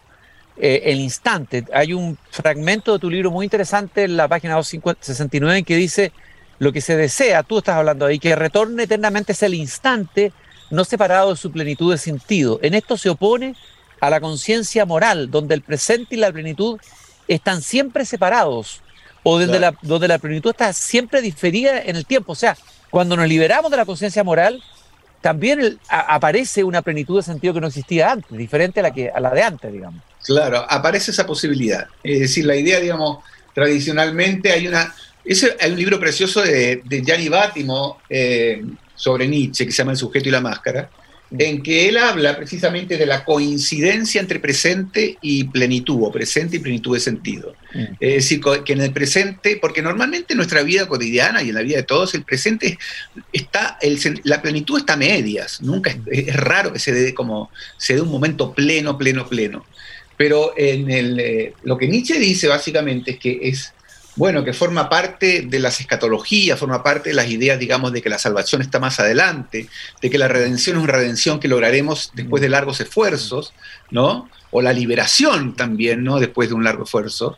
el 0.60 1.00
instante. 1.00 1.66
Hay 1.72 1.94
un 1.94 2.18
fragmento 2.32 2.94
de 2.94 2.98
tu 2.98 3.12
libro 3.12 3.30
muy 3.30 3.46
interesante 3.46 4.06
en 4.06 4.18
la 4.18 4.28
página 4.28 4.56
269 4.56 5.60
en 5.60 5.64
que 5.64 5.76
dice, 5.76 6.12
lo 6.60 6.74
que 6.74 6.82
se 6.82 6.96
desea, 6.96 7.44
tú 7.44 7.60
estás 7.60 7.76
hablando 7.76 8.06
ahí, 8.06 8.20
que 8.20 8.36
retorne 8.36 8.84
eternamente 8.84 9.34
es 9.34 9.44
el 9.44 9.54
instante 9.54 10.34
no 10.70 10.84
separado 10.84 11.32
de 11.32 11.38
su 11.38 11.52
plenitud 11.52 11.92
de 11.92 11.98
sentido. 11.98 12.60
En 12.62 12.74
esto 12.74 12.98
se 12.98 13.10
opone 13.10 13.56
a 14.00 14.10
la 14.10 14.20
conciencia 14.20 14.86
moral, 14.86 15.32
donde 15.32 15.56
el 15.56 15.62
presente 15.62 16.16
y 16.16 16.20
la 16.20 16.32
plenitud 16.32 16.80
están 17.28 17.62
siempre 17.62 18.06
separados, 18.06 18.82
o 19.24 19.40
donde, 19.40 19.60
la, 19.60 19.76
donde 19.82 20.08
la 20.08 20.18
plenitud 20.18 20.52
está 20.52 20.72
siempre 20.74 21.22
diferida 21.22 21.82
en 21.82 21.96
el 21.96 22.06
tiempo. 22.06 22.34
O 22.34 22.36
sea, 22.36 22.58
cuando 22.90 23.16
nos 23.16 23.28
liberamos 23.28 23.72
de 23.72 23.78
la 23.78 23.86
conciencia 23.86 24.24
moral, 24.24 24.62
también 25.22 25.80
aparece 25.90 26.64
una 26.64 26.82
plenitud 26.82 27.18
de 27.18 27.24
sentido 27.24 27.54
que 27.54 27.62
no 27.62 27.68
existía 27.68 28.12
antes, 28.12 28.38
diferente 28.38 28.80
a 28.80 28.84
la, 28.84 28.92
que, 28.92 29.10
a 29.10 29.20
la 29.20 29.32
de 29.32 29.44
antes, 29.44 29.72
digamos. 29.72 30.02
Claro, 30.24 30.66
aparece 30.70 31.12
esa 31.12 31.26
posibilidad. 31.26 31.88
Es 32.04 32.20
decir, 32.20 32.46
la 32.46 32.56
idea, 32.56 32.80
digamos, 32.80 33.20
tradicionalmente 33.54 34.52
hay 34.52 34.68
una... 34.68 34.94
hay 35.60 35.72
un 35.72 35.78
libro 35.78 36.00
precioso 36.00 36.42
de, 36.42 36.82
de 36.84 37.02
Gianni 37.02 37.30
Bátimo 37.30 38.00
eh, 38.10 38.64
sobre 38.96 39.28
Nietzsche 39.28 39.66
que 39.66 39.72
se 39.72 39.78
llama 39.78 39.92
El 39.92 39.98
sujeto 39.98 40.30
y 40.30 40.32
la 40.32 40.42
máscara, 40.42 40.90
mm. 41.30 41.42
en 41.42 41.64
que 41.64 41.90
él 41.90 41.98
habla 41.98 42.36
precisamente 42.38 42.98
de 42.98 43.06
la 43.06 43.26
coincidencia 43.26 44.22
entre 44.22 44.40
presente 44.40 45.18
y 45.22 45.44
plenitud, 45.46 46.00
o 46.02 46.12
presente 46.12 46.58
y 46.58 46.60
plenitud 46.60 46.96
de 46.96 47.00
sentido. 47.00 47.56
Mm. 47.74 47.84
Es 48.00 48.14
decir, 48.16 48.42
que 48.66 48.74
en 48.74 48.82
el 48.82 48.94
presente, 48.94 49.58
porque 49.62 49.82
normalmente 49.82 50.34
en 50.34 50.38
nuestra 50.38 50.64
vida 50.64 50.88
cotidiana 50.88 51.44
y 51.44 51.50
en 51.50 51.56
la 51.56 51.62
vida 51.62 51.78
de 51.78 51.84
todos, 51.84 52.14
el 52.14 52.24
presente 52.24 52.78
está, 53.34 53.78
la 54.24 54.42
plenitud 54.42 54.80
está 54.80 54.94
a 54.94 54.98
medias, 54.98 55.62
nunca 55.62 55.92
es, 55.92 55.98
es, 56.28 56.36
raro 56.36 56.74
que 56.74 56.80
se 56.80 56.94
dé 56.94 57.14
como, 57.14 57.52
se 57.78 57.96
dé 57.96 58.02
un 58.02 58.10
momento 58.10 58.54
pleno, 58.54 58.98
pleno, 58.98 59.28
pleno. 59.28 59.66
Pero 60.18 60.54
en 60.58 60.90
el, 60.90 61.20
eh, 61.20 61.54
lo 61.64 61.78
que 61.78 61.88
Nietzsche 61.88 62.18
dice 62.18 62.48
básicamente 62.48 63.12
es 63.12 63.20
que 63.20 63.40
es, 63.44 63.74
bueno, 64.18 64.44
que 64.44 64.52
forma 64.52 64.90
parte 64.90 65.44
de 65.48 65.60
las 65.60 65.80
escatologías, 65.80 66.60
forma 66.60 66.82
parte 66.82 67.10
de 67.10 67.16
las 67.16 67.30
ideas, 67.30 67.60
digamos, 67.60 67.94
de 67.94 68.02
que 68.02 68.10
la 68.10 68.18
salvación 68.18 68.64
está 68.64 68.80
más 68.80 69.00
adelante, 69.00 69.70
de 70.02 70.10
que 70.10 70.18
la 70.18 70.28
redención 70.28 70.78
es 70.78 70.84
una 70.84 70.94
redención 70.94 71.40
que 71.40 71.48
lograremos 71.48 72.12
después 72.16 72.42
de 72.42 72.50
largos 72.50 72.82
esfuerzos, 72.82 73.54
¿no? 73.92 74.28
O 74.50 74.64
la 74.64 74.74
liberación 74.74 75.56
también, 75.56 76.04
¿no? 76.04 76.20
Después 76.20 76.50
de 76.50 76.56
un 76.56 76.64
largo 76.64 76.86
esfuerzo. 76.86 77.38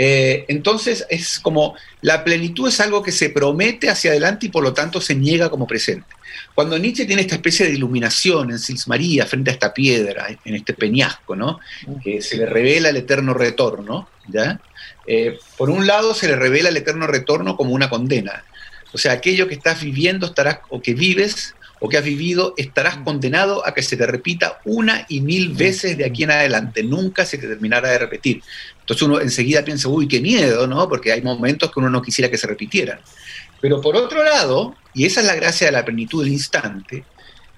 Eh, 0.00 0.44
entonces 0.46 1.04
es 1.10 1.40
como 1.40 1.74
la 2.02 2.22
plenitud 2.22 2.68
es 2.68 2.78
algo 2.78 3.02
que 3.02 3.10
se 3.10 3.30
promete 3.30 3.90
hacia 3.90 4.12
adelante 4.12 4.46
y 4.46 4.48
por 4.48 4.62
lo 4.62 4.72
tanto 4.72 5.00
se 5.00 5.16
niega 5.16 5.50
como 5.50 5.66
presente. 5.66 6.06
Cuando 6.54 6.78
Nietzsche 6.78 7.04
tiene 7.04 7.22
esta 7.22 7.34
especie 7.34 7.66
de 7.66 7.72
iluminación 7.72 8.52
en 8.52 8.60
Sils 8.60 8.86
María 8.86 9.26
frente 9.26 9.50
a 9.50 9.54
esta 9.54 9.74
piedra, 9.74 10.28
en 10.44 10.54
este 10.54 10.72
peñasco, 10.72 11.34
¿no? 11.34 11.58
que 12.02 12.22
se 12.22 12.36
le 12.36 12.46
revela 12.46 12.90
el 12.90 12.96
eterno 12.96 13.34
retorno, 13.34 14.08
¿ya? 14.28 14.60
Eh, 15.06 15.38
por 15.56 15.68
un 15.68 15.86
lado 15.86 16.14
se 16.14 16.28
le 16.28 16.36
revela 16.36 16.68
el 16.68 16.76
eterno 16.76 17.08
retorno 17.08 17.56
como 17.56 17.72
una 17.72 17.90
condena. 17.90 18.44
O 18.92 18.98
sea, 18.98 19.12
aquello 19.12 19.48
que 19.48 19.54
estás 19.54 19.82
viviendo 19.82 20.26
estarás, 20.26 20.58
o 20.68 20.80
que 20.80 20.94
vives 20.94 21.54
o 21.80 21.88
que 21.88 21.98
has 21.98 22.04
vivido, 22.04 22.54
estarás 22.56 22.98
condenado 22.98 23.66
a 23.66 23.72
que 23.72 23.82
se 23.82 23.96
te 23.96 24.06
repita 24.06 24.60
una 24.64 25.06
y 25.08 25.20
mil 25.20 25.50
veces 25.50 25.96
de 25.96 26.04
aquí 26.04 26.24
en 26.24 26.30
adelante. 26.30 26.82
Nunca 26.82 27.24
se 27.24 27.38
te 27.38 27.46
terminará 27.46 27.90
de 27.90 27.98
repetir. 27.98 28.42
Entonces 28.80 29.02
uno 29.02 29.20
enseguida 29.20 29.64
piensa, 29.64 29.88
uy, 29.88 30.08
qué 30.08 30.20
miedo, 30.20 30.66
¿no? 30.66 30.88
Porque 30.88 31.12
hay 31.12 31.22
momentos 31.22 31.70
que 31.70 31.78
uno 31.78 31.90
no 31.90 32.02
quisiera 32.02 32.30
que 32.30 32.38
se 32.38 32.46
repitieran. 32.46 33.00
Pero 33.60 33.80
por 33.80 33.96
otro 33.96 34.22
lado, 34.22 34.76
y 34.94 35.04
esa 35.04 35.20
es 35.20 35.26
la 35.26 35.34
gracia 35.34 35.66
de 35.66 35.72
la 35.72 35.84
plenitud 35.84 36.24
del 36.24 36.32
instante, 36.32 37.04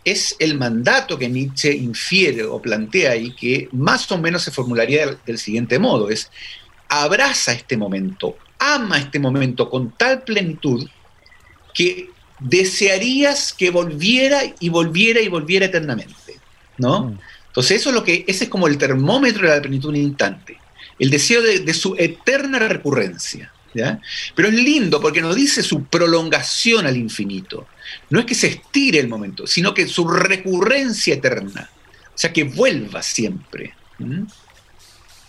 es 0.04 0.34
el 0.38 0.56
mandato 0.56 1.18
que 1.18 1.28
Nietzsche 1.28 1.74
infiere 1.74 2.44
o 2.44 2.60
plantea 2.60 3.16
y 3.16 3.32
que 3.32 3.68
más 3.72 4.10
o 4.10 4.18
menos 4.18 4.42
se 4.42 4.50
formularía 4.50 5.18
del, 5.26 5.38
siguiente 5.38 5.78
modo, 5.78 6.10
es 6.10 6.30
abraza 6.88 7.52
este 7.52 7.76
momento, 7.76 8.36
ama 8.58 8.98
este 8.98 9.18
momento 9.18 9.68
con 9.68 9.92
tal 9.92 10.22
plenitud 10.22 10.88
que 11.74 12.10
desearías 12.40 13.52
que 13.52 13.70
volviera 13.70 14.40
y 14.58 14.68
volviera 14.68 15.20
y 15.20 15.28
volviera 15.28 15.66
eternamente, 15.66 16.38
¿no? 16.78 17.04
Mm. 17.04 17.18
Entonces 17.48 17.80
eso 17.80 17.90
es 17.90 17.94
lo 17.94 18.04
que, 18.04 18.24
ese 18.26 18.44
es 18.44 18.50
como 18.50 18.66
el 18.66 18.78
termómetro 18.78 19.48
de 19.48 19.56
la 19.56 19.62
plenitud 19.62 19.92
del 19.92 20.02
instante 20.02 20.60
el 21.00 21.10
deseo 21.10 21.42
de, 21.42 21.74
su 21.74 21.96
eterna 21.98 22.60
recurrencia. 22.60 23.50
¿ya? 23.74 23.98
Pero 24.34 24.48
es 24.48 24.54
lindo 24.54 25.00
porque 25.00 25.22
nos 25.22 25.34
dice 25.34 25.62
su 25.62 25.84
prolongación 25.84 26.86
al 26.86 26.96
infinito. 26.96 27.66
No 28.10 28.20
es 28.20 28.26
que 28.26 28.34
se 28.34 28.48
estire 28.48 29.00
el 29.00 29.08
momento, 29.08 29.46
sino 29.46 29.74
que 29.74 29.88
su 29.88 30.06
recurrencia 30.06 31.14
eterna. 31.14 31.70
O 32.08 32.18
sea, 32.20 32.32
que 32.32 32.44
vuelva 32.44 33.02
siempre. 33.02 33.72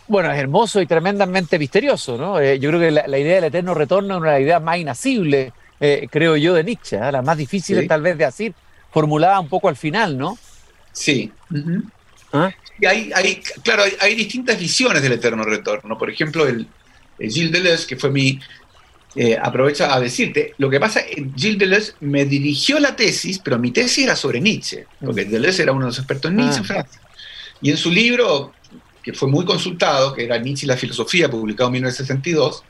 Bueno, 0.08 0.30
es 0.30 0.38
hermoso 0.38 0.82
y 0.82 0.86
tremendamente 0.86 1.58
misterioso, 1.58 2.18
¿no? 2.18 2.38
Eh, 2.40 2.60
yo 2.60 2.70
creo 2.70 2.82
que 2.82 2.92
la, 2.92 3.18
idea 3.18 3.36
del 3.36 3.46
eterno 3.46 3.74
retorno 3.74 4.16
es 4.16 4.22
una 4.22 4.40
idea 4.42 4.60
más 4.60 4.78
inacible, 4.78 5.54
eh, 5.84 6.08
creo 6.12 6.38
yo, 6.38 6.54
de 6.54 6.64
Nietzsche, 6.64 6.96
¿eh? 6.96 7.12
la 7.12 7.24
más 7.24 7.36
difícil 7.36 7.88
tal 7.88 8.04
vez 8.04 8.16
de 8.16 8.26
decir, 8.26 8.54
formulada 8.92 9.40
un 9.40 9.50
poco 9.50 9.68
al 9.68 9.76
final, 9.76 10.16
¿no? 10.16 10.38
Sí. 10.92 11.32
¿Ah? 12.32 12.52
hay, 12.88 13.12
hay, 13.16 13.42
claro, 13.64 13.84
hay, 14.00 14.16
distintas 14.16 14.60
visiones 14.60 15.02
del 15.02 15.14
eterno 15.14 15.44
retorno. 15.44 15.98
Por 15.98 16.12
ejemplo, 16.12 16.48
el, 16.48 16.68
Gilles 17.18 17.52
Deleuze, 17.52 17.88
que 17.88 17.96
fue 17.96 18.12
mi... 18.12 18.40
Eh, 19.16 19.38
aprovecha 19.42 19.94
a 19.94 20.00
decirte, 20.00 20.54
lo 20.60 20.70
que 20.70 20.80
pasa, 20.80 21.02
Gilles 21.36 21.58
Deleuze 21.58 21.94
me 22.00 22.26
dirigió 22.26 22.80
la 22.80 22.96
tesis, 22.96 23.40
pero 23.40 23.58
mi 23.58 23.72
tesis 23.72 24.06
era 24.06 24.16
sobre 24.16 24.40
Nietzsche, 24.40 24.86
porque 25.04 25.26
mm. 25.26 25.32
Deleuze 25.32 25.64
era 25.64 25.72
uno 25.72 25.82
de 25.82 25.88
los 25.88 25.98
expertos 25.98 26.30
en 26.30 26.38
Nietzsche 26.38 26.62
ah. 26.78 26.86
Y 27.60 27.72
en 27.72 27.78
su 27.78 27.90
libro, 27.90 28.54
que 29.02 29.14
fue 29.14 29.28
muy 29.28 29.46
consultado, 29.46 30.14
que 30.14 30.26
era 30.26 30.38
Nietzsche 30.38 30.66
y 30.66 30.70
la 30.70 30.78
filosofía, 30.78 31.30
publicado 31.30 31.70
en 31.70 31.74
1962, 31.74 32.64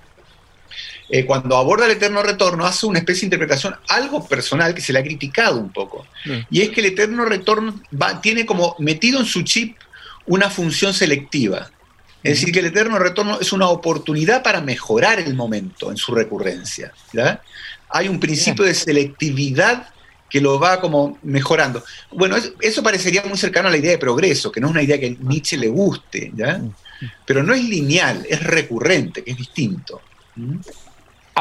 eh, 1.13 1.25
cuando 1.25 1.57
aborda 1.57 1.85
el 1.85 1.91
eterno 1.91 2.23
retorno, 2.23 2.65
hace 2.65 2.85
una 2.85 2.99
especie 2.99 3.21
de 3.21 3.35
interpretación 3.35 3.75
algo 3.89 4.25
personal 4.25 4.73
que 4.73 4.79
se 4.79 4.93
le 4.93 4.99
ha 4.99 5.03
criticado 5.03 5.59
un 5.59 5.69
poco. 5.69 6.07
Mm. 6.23 6.39
Y 6.49 6.61
es 6.61 6.69
que 6.69 6.79
el 6.79 6.87
eterno 6.87 7.25
retorno 7.25 7.81
tiene 8.21 8.45
como 8.45 8.77
metido 8.79 9.19
en 9.19 9.25
su 9.25 9.41
chip 9.41 9.75
una 10.25 10.49
función 10.49 10.93
selectiva. 10.93 11.69
Es 12.23 12.39
decir, 12.39 12.53
que 12.53 12.59
el 12.59 12.67
eterno 12.67 12.97
retorno 12.97 13.39
es 13.41 13.51
una 13.51 13.67
oportunidad 13.67 14.41
para 14.41 14.61
mejorar 14.61 15.19
el 15.19 15.33
momento 15.33 15.91
en 15.91 15.97
su 15.97 16.13
recurrencia. 16.13 16.93
Hay 17.89 18.07
un 18.07 18.19
principio 18.19 18.63
de 18.63 18.73
selectividad 18.73 19.89
que 20.29 20.39
lo 20.39 20.59
va 20.59 20.79
como 20.79 21.17
mejorando. 21.23 21.83
Bueno, 22.11 22.37
eso 22.61 22.81
parecería 22.81 23.23
muy 23.23 23.37
cercano 23.37 23.67
a 23.67 23.71
la 23.71 23.77
idea 23.77 23.91
de 23.91 23.97
progreso, 23.97 24.49
que 24.49 24.61
no 24.61 24.67
es 24.67 24.71
una 24.71 24.83
idea 24.83 24.97
que 24.97 25.07
a 25.07 25.23
Nietzsche 25.23 25.57
le 25.57 25.67
guste, 25.67 26.31
¿ya? 26.33 26.57
Mm. 26.57 26.73
Pero 27.25 27.43
no 27.43 27.53
es 27.53 27.63
lineal, 27.65 28.25
es 28.29 28.41
recurrente, 28.41 29.23
que 29.23 29.31
es 29.31 29.37
distinto. 29.37 29.99
¿Mm? 30.35 30.59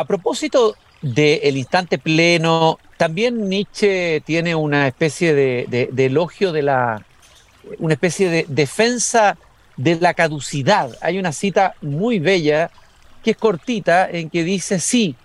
A 0.01 0.07
propósito 0.07 0.77
del 1.03 1.59
instante 1.59 1.99
pleno, 1.99 2.79
también 2.97 3.51
Nietzsche 3.51 4.23
tiene 4.25 4.55
una 4.55 4.87
especie 4.87 5.35
de, 5.35 5.91
elogio 5.95 6.53
de 6.53 6.63
la, 6.63 7.05
una 7.79 7.93
especie 7.93 8.31
de 8.31 8.47
defensa 8.49 9.37
de 9.77 9.97
la 9.97 10.15
caducidad. 10.15 10.97
Hay 11.03 11.19
una 11.19 11.33
cita 11.33 11.75
muy 11.83 12.19
bella 12.19 12.71
que 13.23 13.33
es 13.33 13.37
cortita 13.37 14.09
en 14.11 14.31
que 14.31 14.43
dice, 14.43 14.81
sí, 14.81 15.17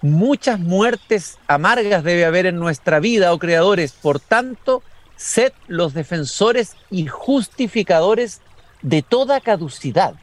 muchas 0.00 0.60
muertes 0.60 1.36
amargas 1.46 2.02
debe 2.02 2.24
haber 2.24 2.46
en 2.46 2.56
nuestra 2.56 3.00
vida, 3.00 3.34
oh 3.34 3.38
creadores, 3.38 3.92
por 3.92 4.18
tanto, 4.18 4.82
sed 5.16 5.52
los 5.68 5.92
defensores 5.92 6.72
y 6.90 7.06
justificadores 7.06 8.40
de 8.80 9.02
toda 9.02 9.42
caducidad. 9.42 10.14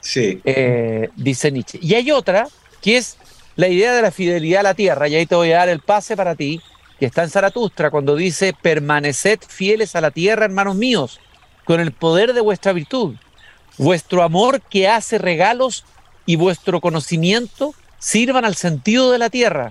Sí. 0.00 0.40
Eh, 0.46 1.10
dice 1.14 1.52
Nietzsche. 1.52 1.78
Y 1.82 1.92
hay 1.92 2.10
otra 2.10 2.48
que 2.80 2.98
es 2.98 3.16
la 3.56 3.68
idea 3.68 3.94
de 3.94 4.02
la 4.02 4.10
fidelidad 4.10 4.60
a 4.60 4.64
la 4.64 4.74
tierra, 4.74 5.08
y 5.08 5.14
ahí 5.14 5.26
te 5.26 5.34
voy 5.34 5.52
a 5.52 5.58
dar 5.58 5.68
el 5.68 5.80
pase 5.80 6.16
para 6.16 6.34
ti, 6.34 6.60
que 6.98 7.06
está 7.06 7.22
en 7.22 7.30
Zaratustra, 7.30 7.90
cuando 7.90 8.16
dice, 8.16 8.54
permaneced 8.60 9.40
fieles 9.46 9.96
a 9.96 10.00
la 10.00 10.10
tierra, 10.10 10.44
hermanos 10.44 10.76
míos, 10.76 11.20
con 11.64 11.80
el 11.80 11.92
poder 11.92 12.32
de 12.34 12.40
vuestra 12.40 12.72
virtud. 12.72 13.16
Vuestro 13.78 14.22
amor 14.22 14.60
que 14.60 14.88
hace 14.88 15.18
regalos 15.18 15.84
y 16.26 16.36
vuestro 16.36 16.80
conocimiento 16.80 17.74
sirvan 17.98 18.44
al 18.44 18.54
sentido 18.54 19.10
de 19.10 19.18
la 19.18 19.30
tierra. 19.30 19.70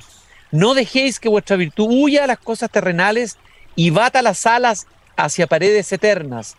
No 0.51 0.73
dejéis 0.73 1.19
que 1.19 1.29
vuestra 1.29 1.55
virtud 1.55 1.87
huya 1.89 2.25
a 2.25 2.27
las 2.27 2.39
cosas 2.39 2.69
terrenales 2.69 3.37
y 3.75 3.89
bata 3.89 4.21
las 4.21 4.45
alas 4.45 4.87
hacia 5.15 5.47
paredes 5.47 5.91
eternas. 5.91 6.57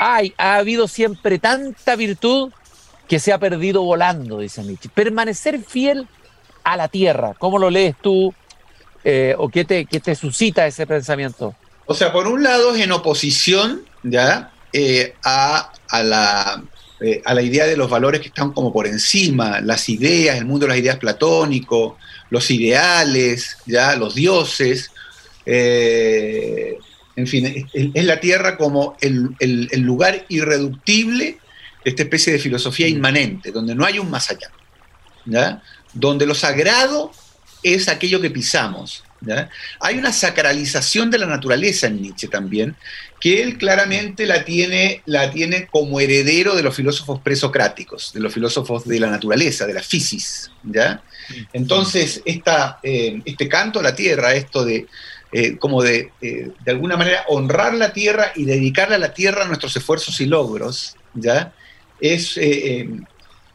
Ay, 0.00 0.34
ha 0.38 0.56
habido 0.56 0.88
siempre 0.88 1.38
tanta 1.38 1.96
virtud 1.96 2.52
que 3.08 3.18
se 3.18 3.32
ha 3.32 3.38
perdido 3.38 3.82
volando, 3.82 4.38
dice 4.38 4.62
Nietzsche. 4.62 4.88
Permanecer 4.88 5.60
fiel 5.62 6.08
a 6.64 6.76
la 6.76 6.88
tierra. 6.88 7.34
¿Cómo 7.38 7.58
lo 7.58 7.70
lees 7.70 7.94
tú 8.00 8.34
eh, 9.04 9.34
o 9.38 9.48
qué 9.48 9.64
te, 9.64 9.84
te 9.84 10.14
suscita 10.14 10.66
ese 10.66 10.86
pensamiento? 10.86 11.54
O 11.86 11.94
sea, 11.94 12.12
por 12.12 12.26
un 12.26 12.42
lado 12.42 12.74
es 12.74 12.82
en 12.82 12.90
oposición 12.92 13.82
¿ya? 14.02 14.50
Eh, 14.72 15.14
a, 15.22 15.70
la, 16.02 16.64
eh, 17.00 17.22
a 17.24 17.34
la 17.34 17.42
idea 17.42 17.66
de 17.66 17.76
los 17.76 17.90
valores 17.90 18.22
que 18.22 18.28
están 18.28 18.52
como 18.52 18.72
por 18.72 18.86
encima, 18.86 19.60
las 19.60 19.88
ideas, 19.88 20.38
el 20.38 20.46
mundo 20.46 20.66
de 20.66 20.70
las 20.70 20.78
ideas 20.78 20.96
platónico, 20.96 21.98
los 22.30 22.50
ideales, 22.50 23.58
¿ya? 23.66 23.94
los 23.94 24.14
dioses. 24.14 24.90
en 25.44 27.26
fin, 27.26 27.68
es, 27.72 28.04
la 28.04 28.18
tierra 28.18 28.56
como 28.56 28.96
el, 29.00 29.28
el, 29.38 29.80
lugar 29.82 30.24
irreductible 30.30 31.38
de 31.84 31.90
esta 31.90 32.02
especie 32.02 32.32
de 32.32 32.38
filosofía 32.38 32.86
mm. 32.86 32.90
inmanente, 32.90 33.52
donde 33.52 33.74
no 33.74 33.84
hay 33.84 33.98
un 33.98 34.10
más 34.10 34.30
allá. 34.30 34.50
¿ya? 35.26 35.62
Donde 35.94 36.26
lo 36.26 36.34
sagrado 36.34 37.12
es 37.62 37.88
aquello 37.88 38.20
que 38.20 38.30
pisamos. 38.30 39.04
Hay 39.80 39.98
una 39.98 40.12
sacralización 40.12 41.10
de 41.10 41.18
la 41.18 41.26
naturaleza 41.26 41.86
en 41.86 42.02
Nietzsche 42.02 42.28
también, 42.28 42.76
que 43.20 43.42
él 43.42 43.56
claramente 43.56 44.26
la 44.26 44.44
tiene, 44.44 45.02
la 45.06 45.30
tiene 45.30 45.66
como 45.66 45.98
heredero 46.00 46.54
de 46.54 46.62
los 46.62 46.76
filósofos 46.76 47.20
presocráticos, 47.20 48.12
de 48.12 48.20
los 48.20 48.34
filósofos 48.34 48.86
de 48.86 49.00
la 49.00 49.10
naturaleza, 49.10 49.66
de 49.66 49.74
la 49.74 49.82
fisis. 49.82 50.50
¿ya? 50.62 51.02
Entonces, 51.52 52.22
eh, 52.26 53.22
este 53.24 53.48
canto 53.48 53.80
a 53.80 53.82
la 53.82 53.96
tierra, 53.96 54.34
esto 54.34 54.64
de, 54.64 54.86
eh, 55.32 55.56
como 55.56 55.82
de, 55.82 56.10
eh, 56.20 56.50
de 56.64 56.70
alguna 56.70 56.96
manera, 56.96 57.24
honrar 57.28 57.74
la 57.74 57.92
tierra 57.92 58.32
y 58.34 58.44
dedicarle 58.44 58.96
a 58.96 58.98
la 58.98 59.14
tierra 59.14 59.46
nuestros 59.46 59.74
esfuerzos 59.76 60.20
y 60.20 60.26
logros, 60.26 60.96
¿ya? 61.14 61.54
es 62.00 62.36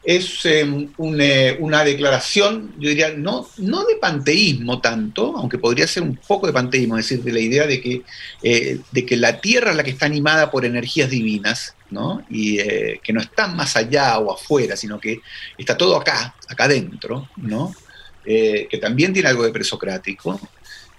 es 0.02 0.46
em, 0.46 0.90
eh, 1.18 1.56
una 1.60 1.84
declaración, 1.84 2.72
yo 2.78 2.88
diría, 2.88 3.10
no, 3.10 3.46
no 3.58 3.84
de 3.84 3.96
panteísmo 3.96 4.80
tanto, 4.80 5.34
aunque 5.36 5.58
podría 5.58 5.86
ser 5.86 6.02
un 6.02 6.16
poco 6.16 6.46
de 6.46 6.54
panteísmo, 6.54 6.96
es 6.96 7.08
decir, 7.08 7.22
de 7.22 7.32
la 7.32 7.40
idea 7.40 7.66
de 7.66 7.80
que, 7.80 8.02
eh, 8.42 8.78
de 8.90 9.06
que 9.06 9.16
la 9.16 9.40
Tierra 9.40 9.72
es 9.72 9.76
la 9.76 9.82
que 9.82 9.90
está 9.90 10.06
animada 10.06 10.50
por 10.50 10.64
energías 10.64 11.10
divinas, 11.10 11.74
¿no? 11.90 12.24
y 12.30 12.60
eh, 12.60 13.00
que 13.02 13.12
no 13.12 13.20
está 13.20 13.48
más 13.48 13.76
allá 13.76 14.18
o 14.18 14.32
afuera, 14.32 14.76
sino 14.76 14.98
que 14.98 15.20
está 15.58 15.76
todo 15.76 15.96
acá, 15.96 16.34
acá 16.48 16.64
adentro, 16.64 17.28
¿no? 17.36 17.74
que 18.22 18.78
también 18.80 19.12
tiene 19.12 19.28
algo 19.28 19.42
de 19.42 19.50
presocrático. 19.50 20.38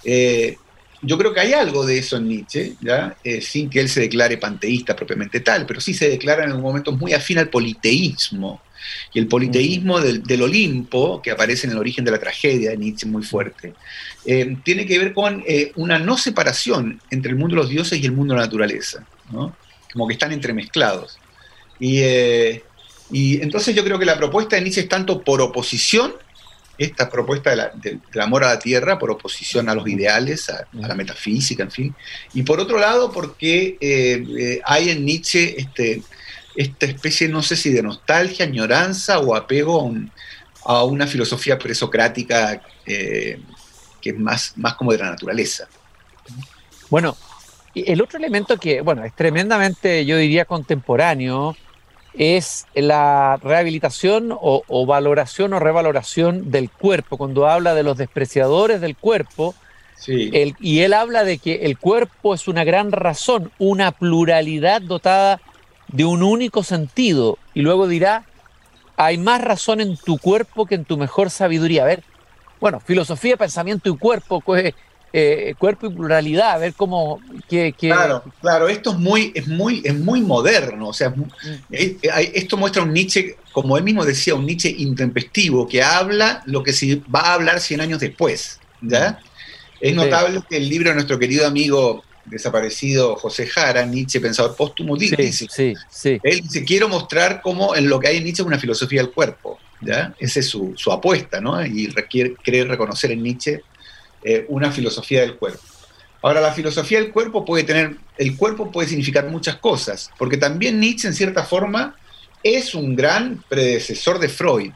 yo 0.03 1.17
creo 1.17 1.33
que 1.33 1.39
hay 1.39 1.53
algo 1.53 1.85
de 1.85 1.99
eso 1.99 2.17
en 2.17 2.27
Nietzsche, 2.27 2.75
¿ya? 2.81 3.15
sin 3.39 3.69
que 3.69 3.79
él 3.79 3.87
se 3.87 4.01
declare 4.01 4.37
panteísta 4.37 4.97
propiamente 4.97 5.39
tal, 5.39 5.65
pero 5.65 5.79
sí 5.79 5.93
se 5.93 6.09
declara 6.09 6.43
en 6.43 6.51
un 6.51 6.61
momento 6.61 6.91
muy 6.91 7.13
afín 7.13 7.37
al 7.37 7.47
politeísmo, 7.47 8.61
y 9.13 9.20
el 9.20 9.28
politeísmo 9.28 10.00
del, 10.00 10.41
Olimpo, 10.41 11.22
que 11.22 11.32
aparece 11.32 11.67
en 11.67 11.74
el 11.74 11.80
origen 11.80 12.06
de 12.06 12.12
la 12.12 12.20
tragedia 12.20 12.72
de 12.72 12.78
Nietzsche 12.78 13.08
muy 13.08 13.24
fuerte, 13.24 13.74
eh, 14.26 14.58
tiene 14.63 14.86
que 14.86 14.98
ver 14.98 15.13
con 15.13 15.44
eh, 15.48 15.72
una 15.76 16.00
no 16.00 16.17
separación 16.17 17.02
entre 17.10 17.32
el 17.32 17.38
mundo 17.38 17.56
de 17.56 17.62
los 17.62 17.70
dioses 17.70 18.00
y 18.00 18.06
el 18.06 18.12
mundo 18.12 18.34
de 18.34 18.39
la 18.39 18.46
naturaleza, 18.46 19.06
como 19.94 20.08
que 20.08 20.13
están 20.13 20.32
entremezclados. 20.32 21.17
Eh, 21.80 22.63
y, 23.12 23.41
entonces 23.41 23.76
yo 23.76 23.84
creo 23.84 24.00
que 24.00 24.06
la 24.06 24.17
propuesta 24.17 24.56
de 24.56 24.62
Nietzsche 24.62 24.82
es 24.82 24.89
tanto 24.89 25.22
por 25.22 25.41
oposición, 25.41 26.13
esta 26.78 27.10
propuesta 27.10 27.72
del 27.76 28.22
amor 28.22 28.44
a 28.44 28.54
la 28.54 28.60
tierra, 28.60 28.98
por 28.98 29.12
oposición 29.12 29.70
a 29.70 29.76
los 29.76 29.88
ideales, 29.88 30.50
a, 30.50 30.65
la 30.74 30.96
metafísica, 30.96 31.62
en 31.63 31.72
fin, 31.72 31.96
y 32.34 32.41
por 32.41 32.60
otro 32.60 32.80
lado 32.80 33.12
porque 33.12 34.62
hay 34.65 34.89
en 34.89 35.06
Nietzsche 35.06 35.60
este, 35.60 36.02
esta 36.55 36.85
especie, 36.85 37.27
no 37.27 37.41
sé 37.41 37.55
si 37.55 37.71
de 37.71 37.83
nostalgia, 37.83 38.45
añoranza 38.45 39.19
o 39.19 39.35
apego 39.35 39.91
a, 40.65 40.83
una 40.83 41.07
filosofía 41.07 41.57
presocrática 41.57 42.61
eh, 42.85 43.39
que 44.01 44.09
es 44.11 44.17
más, 44.17 44.53
más 44.57 44.75
como 44.75 44.91
de 44.91 44.97
la 44.97 45.11
naturaleza. 45.11 45.67
Bueno, 46.89 47.15
el 47.73 48.01
otro 48.01 48.19
elemento 48.19 48.57
que, 48.57 48.81
bueno, 48.81 49.05
es 49.05 49.13
tremendamente, 49.15 50.05
yo 50.05 50.17
diría, 50.17 50.45
contemporáneo, 50.45 51.55
es 52.13 52.65
la 52.73 53.39
rehabilitación 53.41 54.29
o, 54.33 54.85
valoración 54.85 55.53
o 55.53 55.59
revaloración 55.59 56.51
del 56.51 56.69
cuerpo. 56.69 57.17
Cuando 57.17 57.47
habla 57.47 57.73
de 57.73 57.83
los 57.83 57.97
despreciadores 57.97 58.81
del 58.81 58.97
cuerpo, 58.97 59.55
y 60.07 60.79
él 60.79 60.93
habla 60.93 61.23
de 61.23 61.37
que 61.37 61.61
el 61.63 61.77
cuerpo 61.77 62.33
es 62.33 62.47
una 62.47 62.63
gran 62.63 62.91
razón, 62.91 63.51
una 63.59 63.91
pluralidad 63.91 64.81
dotada 64.81 65.39
de 65.91 66.06
un 66.06 66.23
único 66.23 66.63
sentido 66.63 67.38
y 67.54 67.62
luego 67.62 67.88
dirá, 67.88 68.25
hay 68.97 69.17
más 69.17 69.41
razón 69.41 69.82
en 69.82 69.97
tu 69.97 70.17
cuerpo 70.17 70.65
que 70.65 70.75
en 70.75 70.86
tu 70.86 70.97
mejor 70.97 71.30
sabiduría. 71.30 71.84
A 71.84 71.88
ver, 71.88 72.04
bueno, 72.60 72.80
filosofía, 72.80 73.38
pensamiento 73.38 73.89
y 73.89 73.97
cuerpo, 73.97 74.41
pues, 74.41 74.73
eh, 75.13 75.56
cuerpo 75.58 75.88
y 75.88 75.89
pluralidad, 75.89 76.51
a 76.51 76.58
ver 76.58 76.73
cómo... 76.73 77.19
Que, 77.49 77.73
Claro, 77.73 78.23
claro, 78.39 78.69
esto 78.69 78.91
es 78.91 78.97
muy, 78.97 79.32
es 79.36 79.47
muy, 79.47 79.82
es 79.84 79.97
muy 79.97 80.21
moderno, 80.21 80.89
o 80.89 80.93
sea, 80.93 81.10
mm. 81.10 81.25
esto 81.69 82.56
muestra 82.56 82.84
un 82.84 82.93
Nietzsche, 82.93 83.36
como 83.51 83.77
él 83.77 83.84
mismo 83.84 84.06
decía, 84.06 84.36
un 84.36 84.45
Nietzsche 84.45 84.69
intempestivo, 84.69 85.67
que 85.67 85.84
habla 85.84 86.43
lo 86.45 86.63
que 86.63 86.71
se 86.71 87.01
va 87.13 87.21
a 87.21 87.34
hablar 87.34 87.60
100 87.60 87.82
años 87.82 87.99
después, 87.99 88.60
¿ya? 88.82 89.19
Mm. 89.19 89.32
Es 89.82 89.95
notable 89.95 90.41
que 90.47 90.58
el 90.58 90.69
libro 90.69 90.89
de 90.89 90.95
nuestro 90.95 91.17
querido 91.17 91.47
amigo 91.47 92.04
desaparecido 92.25 93.15
José 93.15 93.47
Jara, 93.47 93.86
Nietzsche, 93.86 94.19
pensador 94.19 94.55
póstumo, 94.55 94.95
dice, 94.95 95.31
sí, 95.31 95.75
sí, 95.89 96.19
él 96.23 96.41
dice, 96.41 96.63
quiero 96.63 96.88
mostrar 96.88 97.41
cómo 97.41 97.75
en 97.75 97.89
lo 97.89 97.99
que 97.99 98.07
hay 98.07 98.17
en 98.17 98.23
Nietzsche 98.23 98.43
es 98.43 98.47
una 98.47 98.60
filosofía 98.60 99.01
del 99.01 99.12
cuerpo, 99.12 99.60
¿ya? 99.81 100.13
Esa 100.19 100.39
es 100.39 100.47
su, 100.47 100.75
apuesta, 100.91 101.41
¿no? 101.41 101.65
Y 101.65 101.88
requiere, 101.88 102.36
quiere 102.36 102.65
reconocer 102.65 103.12
en 103.12 103.23
Nietzsche 103.23 103.62
eh, 104.23 104.45
una 104.49 104.71
filosofía 104.71 105.21
del 105.21 105.36
cuerpo. 105.36 105.62
Ahora, 106.21 106.39
la 106.39 106.53
filosofía 106.53 106.99
del 106.99 107.12
cuerpo 107.12 107.43
puede 107.43 107.63
tener, 107.63 107.97
el 108.17 108.38
cuerpo 108.38 108.71
puede 108.71 108.88
significar 108.88 109.27
muchas 109.29 109.55
cosas, 109.55 110.12
porque 110.17 110.38
también 110.38 110.79
Nietzsche, 110.79 111.07
en 111.07 111.15
cierta 111.15 111.43
forma, 111.43 111.95
es 112.43 112.75
un 112.75 112.95
gran 112.95 113.43
predecesor 113.49 114.19
de 114.19 114.29
Freud, 114.29 114.71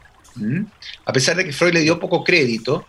a 1.04 1.12
pesar 1.12 1.36
de 1.36 1.44
que 1.44 1.52
Freud 1.52 1.72
le 1.72 1.80
dio 1.80 1.98
poco 1.98 2.22
crédito, 2.22 2.86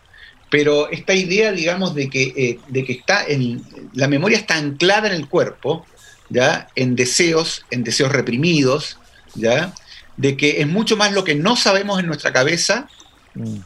pero 0.49 0.89
esta 0.89 1.13
idea, 1.13 1.51
digamos, 1.51 1.93
de 1.93 2.09
que, 2.09 2.33
eh, 2.35 2.59
de 2.67 2.85
que 2.85 2.93
está 2.93 3.25
en, 3.25 3.61
la 3.93 4.07
memoria 4.07 4.37
está 4.37 4.55
anclada 4.55 5.07
en 5.07 5.15
el 5.15 5.27
cuerpo, 5.27 5.85
¿ya? 6.29 6.69
en 6.75 6.95
deseos, 6.95 7.65
en 7.69 7.83
deseos 7.83 8.11
reprimidos, 8.11 8.97
¿ya? 9.35 9.73
de 10.15 10.37
que 10.37 10.61
es 10.61 10.67
mucho 10.67 10.95
más 10.95 11.11
lo 11.11 11.23
que 11.23 11.35
no 11.35 11.55
sabemos 11.55 11.99
en 11.99 12.07
nuestra 12.07 12.31
cabeza 12.31 12.87
mm. 13.35 13.57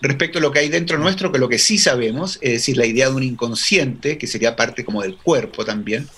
respecto 0.00 0.38
a 0.38 0.42
lo 0.42 0.52
que 0.52 0.60
hay 0.60 0.68
dentro 0.68 0.96
nuestro 0.96 1.32
que 1.32 1.38
lo 1.38 1.48
que 1.48 1.58
sí 1.58 1.76
sabemos, 1.76 2.38
es 2.40 2.52
decir, 2.52 2.76
la 2.76 2.86
idea 2.86 3.08
de 3.08 3.16
un 3.16 3.22
inconsciente, 3.24 4.16
que 4.16 4.26
sería 4.26 4.56
parte 4.56 4.84
como 4.84 5.02
del 5.02 5.16
cuerpo 5.16 5.64
también. 5.64 6.08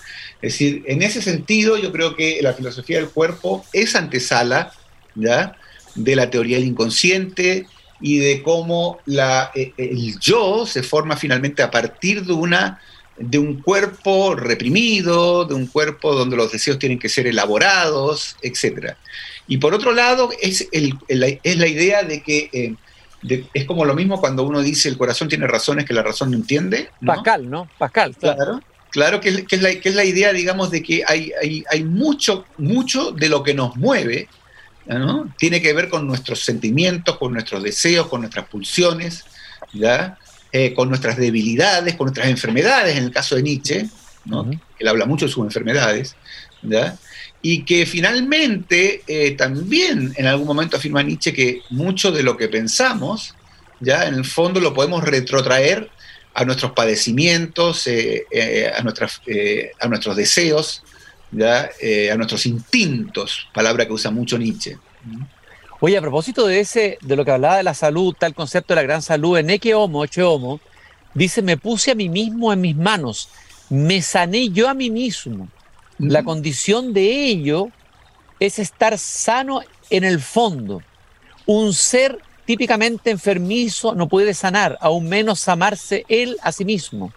Es 0.41 0.53
decir, 0.53 0.83
en 0.87 1.01
ese 1.01 1.21
sentido 1.21 1.77
yo 1.77 1.91
creo 1.91 2.15
que 2.15 2.39
la 2.41 2.53
filosofía 2.53 2.97
del 2.97 3.09
cuerpo 3.09 3.65
es 3.73 3.95
antesala 3.95 4.71
¿ya? 5.15 5.57
de 5.95 6.15
la 6.15 6.29
teoría 6.29 6.57
del 6.57 6.67
inconsciente 6.67 7.65
y 8.01 8.17
de 8.17 8.41
cómo 8.41 8.99
la, 9.05 9.51
eh, 9.55 9.73
el 9.77 10.19
yo 10.19 10.65
se 10.65 10.83
forma 10.83 11.15
finalmente 11.15 11.63
a 11.63 11.71
partir 11.71 12.25
de 12.25 12.33
una 12.33 12.79
de 13.17 13.37
un 13.37 13.61
cuerpo 13.61 14.35
reprimido, 14.35 15.45
de 15.45 15.53
un 15.53 15.67
cuerpo 15.67 16.15
donde 16.15 16.35
los 16.35 16.51
deseos 16.51 16.79
tienen 16.79 16.97
que 16.97 17.09
ser 17.09 17.27
elaborados, 17.27 18.35
etc. 18.41 18.95
Y 19.47 19.57
por 19.57 19.75
otro 19.75 19.91
lado, 19.91 20.29
es, 20.41 20.67
es 20.71 21.57
la 21.57 21.67
idea 21.67 22.03
de 22.03 22.23
que 22.23 22.49
eh, 22.51 22.75
es 23.53 23.65
como 23.65 23.85
lo 23.85 23.93
mismo 23.93 24.19
cuando 24.19 24.43
uno 24.43 24.61
dice 24.61 24.89
el 24.89 24.97
corazón 24.97 25.27
tiene 25.27 25.47
razones 25.47 25.85
que 25.85 25.93
la 25.93 26.03
razón 26.03 26.31
no 26.31 26.37
entiende. 26.37 26.89
Pascal, 27.05 27.49
¿no? 27.49 27.69
Pascal, 27.77 28.15
claro. 28.17 28.61
Claro, 28.89 29.21
que, 29.21 29.29
es 29.29 29.61
la, 29.61 29.73
que, 29.79 29.87
es 29.87 29.95
la, 29.95 30.03
idea, 30.03 30.33
digamos, 30.33 30.69
de 30.69 30.83
que 30.83 31.01
hay, 31.07 31.31
hay, 31.69 31.83
mucho, 31.83 32.43
mucho 32.57 33.11
de 33.11 33.29
lo 33.29 33.41
que 33.41 33.53
nos 33.53 33.77
mueve, 33.77 34.27
¿no? 34.99 35.33
Tiene 35.37 35.61
que 35.61 35.73
ver 35.73 35.89
con 35.89 36.07
nuestros 36.07 36.39
sentimientos, 36.39 37.17
con 37.17 37.33
nuestros 37.33 37.63
deseos, 37.63 38.07
con 38.07 38.21
nuestras 38.21 38.47
pulsiones, 38.47 39.23
¿ya? 39.73 40.17
Eh, 40.51 40.73
con 40.73 40.89
nuestras 40.89 41.17
debilidades, 41.17 41.95
con 41.95 42.05
nuestras 42.05 42.27
enfermedades, 42.27 42.97
en 42.97 43.05
el 43.05 43.11
caso 43.11 43.35
de 43.35 43.43
Nietzsche, 43.43 43.87
él 44.79 44.87
habla 44.87 45.05
mucho 45.05 45.25
de 45.25 45.31
sus 45.31 45.45
enfermedades, 45.45 46.15
y 47.41 47.63
que 47.63 47.85
finalmente 47.85 49.01
eh, 49.07 49.31
también 49.31 50.13
en 50.15 50.27
algún 50.27 50.45
momento 50.45 50.77
afirma 50.77 51.01
Nietzsche 51.01 51.33
que 51.33 51.61
mucho 51.69 52.11
de 52.11 52.21
lo 52.21 52.37
que 52.37 52.49
pensamos, 52.49 53.33
ya 53.79 54.05
en 54.05 54.15
el 54.15 54.25
fondo 54.25 54.59
lo 54.59 54.73
podemos 54.73 55.03
retrotraer 55.03 55.89
a 56.33 56.45
nuestros 56.45 56.73
padecimientos, 56.73 57.87
eh, 57.87 58.71
a, 58.77 58.83
nuestras, 58.83 59.21
a 59.79 59.87
nuestros 59.87 60.15
deseos, 60.15 60.83
¿ya? 61.31 61.69
a 62.11 62.15
nuestros 62.15 62.45
instintos, 62.45 63.47
palabra 63.53 63.85
que 63.85 63.93
usa 63.93 64.11
mucho 64.11 64.37
Nietzsche. 64.37 64.77
Oye, 65.79 65.97
a 65.97 66.01
propósito 66.01 66.45
de 66.45 66.59
ese, 66.59 66.99
de 67.01 67.15
lo 67.15 67.25
que 67.25 67.31
hablaba 67.31 67.57
de 67.57 67.63
la 67.63 67.73
salud, 67.73 68.15
tal 68.17 68.35
concepto 68.35 68.73
de 68.73 68.75
la 68.75 68.83
gran 68.83 69.01
salud, 69.01 69.37
en 69.37 69.49
Eke 69.49 69.73
Homo, 69.73 70.03
Eche 70.03 70.21
Homo, 70.21 70.59
dice, 71.15 71.41
me 71.41 71.57
puse 71.57 71.91
a 71.91 71.95
mí 71.95 72.07
mismo 72.07 72.53
en 72.53 72.61
mis 72.61 72.75
manos, 72.75 73.29
me 73.69 74.01
sané 74.01 74.49
yo 74.49 74.69
a 74.69 74.73
mí 74.75 74.91
mismo. 74.91 75.47
La 75.97 76.23
condición 76.23 76.93
de 76.93 77.25
ello 77.25 77.69
es 78.39 78.59
estar 78.59 78.97
sano 78.97 79.61
en 79.89 80.03
el 80.03 80.19
fondo. 80.19 80.81
Un 81.45 81.73
ser 81.73 82.19
típicamente 82.45 83.11
enfermizo 83.11 83.95
no 83.95 84.07
puede 84.07 84.33
sanar, 84.33 84.77
aún 84.81 85.09
menos 85.09 85.47
amarse 85.47 86.05
él 86.09 86.37
a 86.41 86.51
sí 86.51 86.65
mismo. 86.65 87.13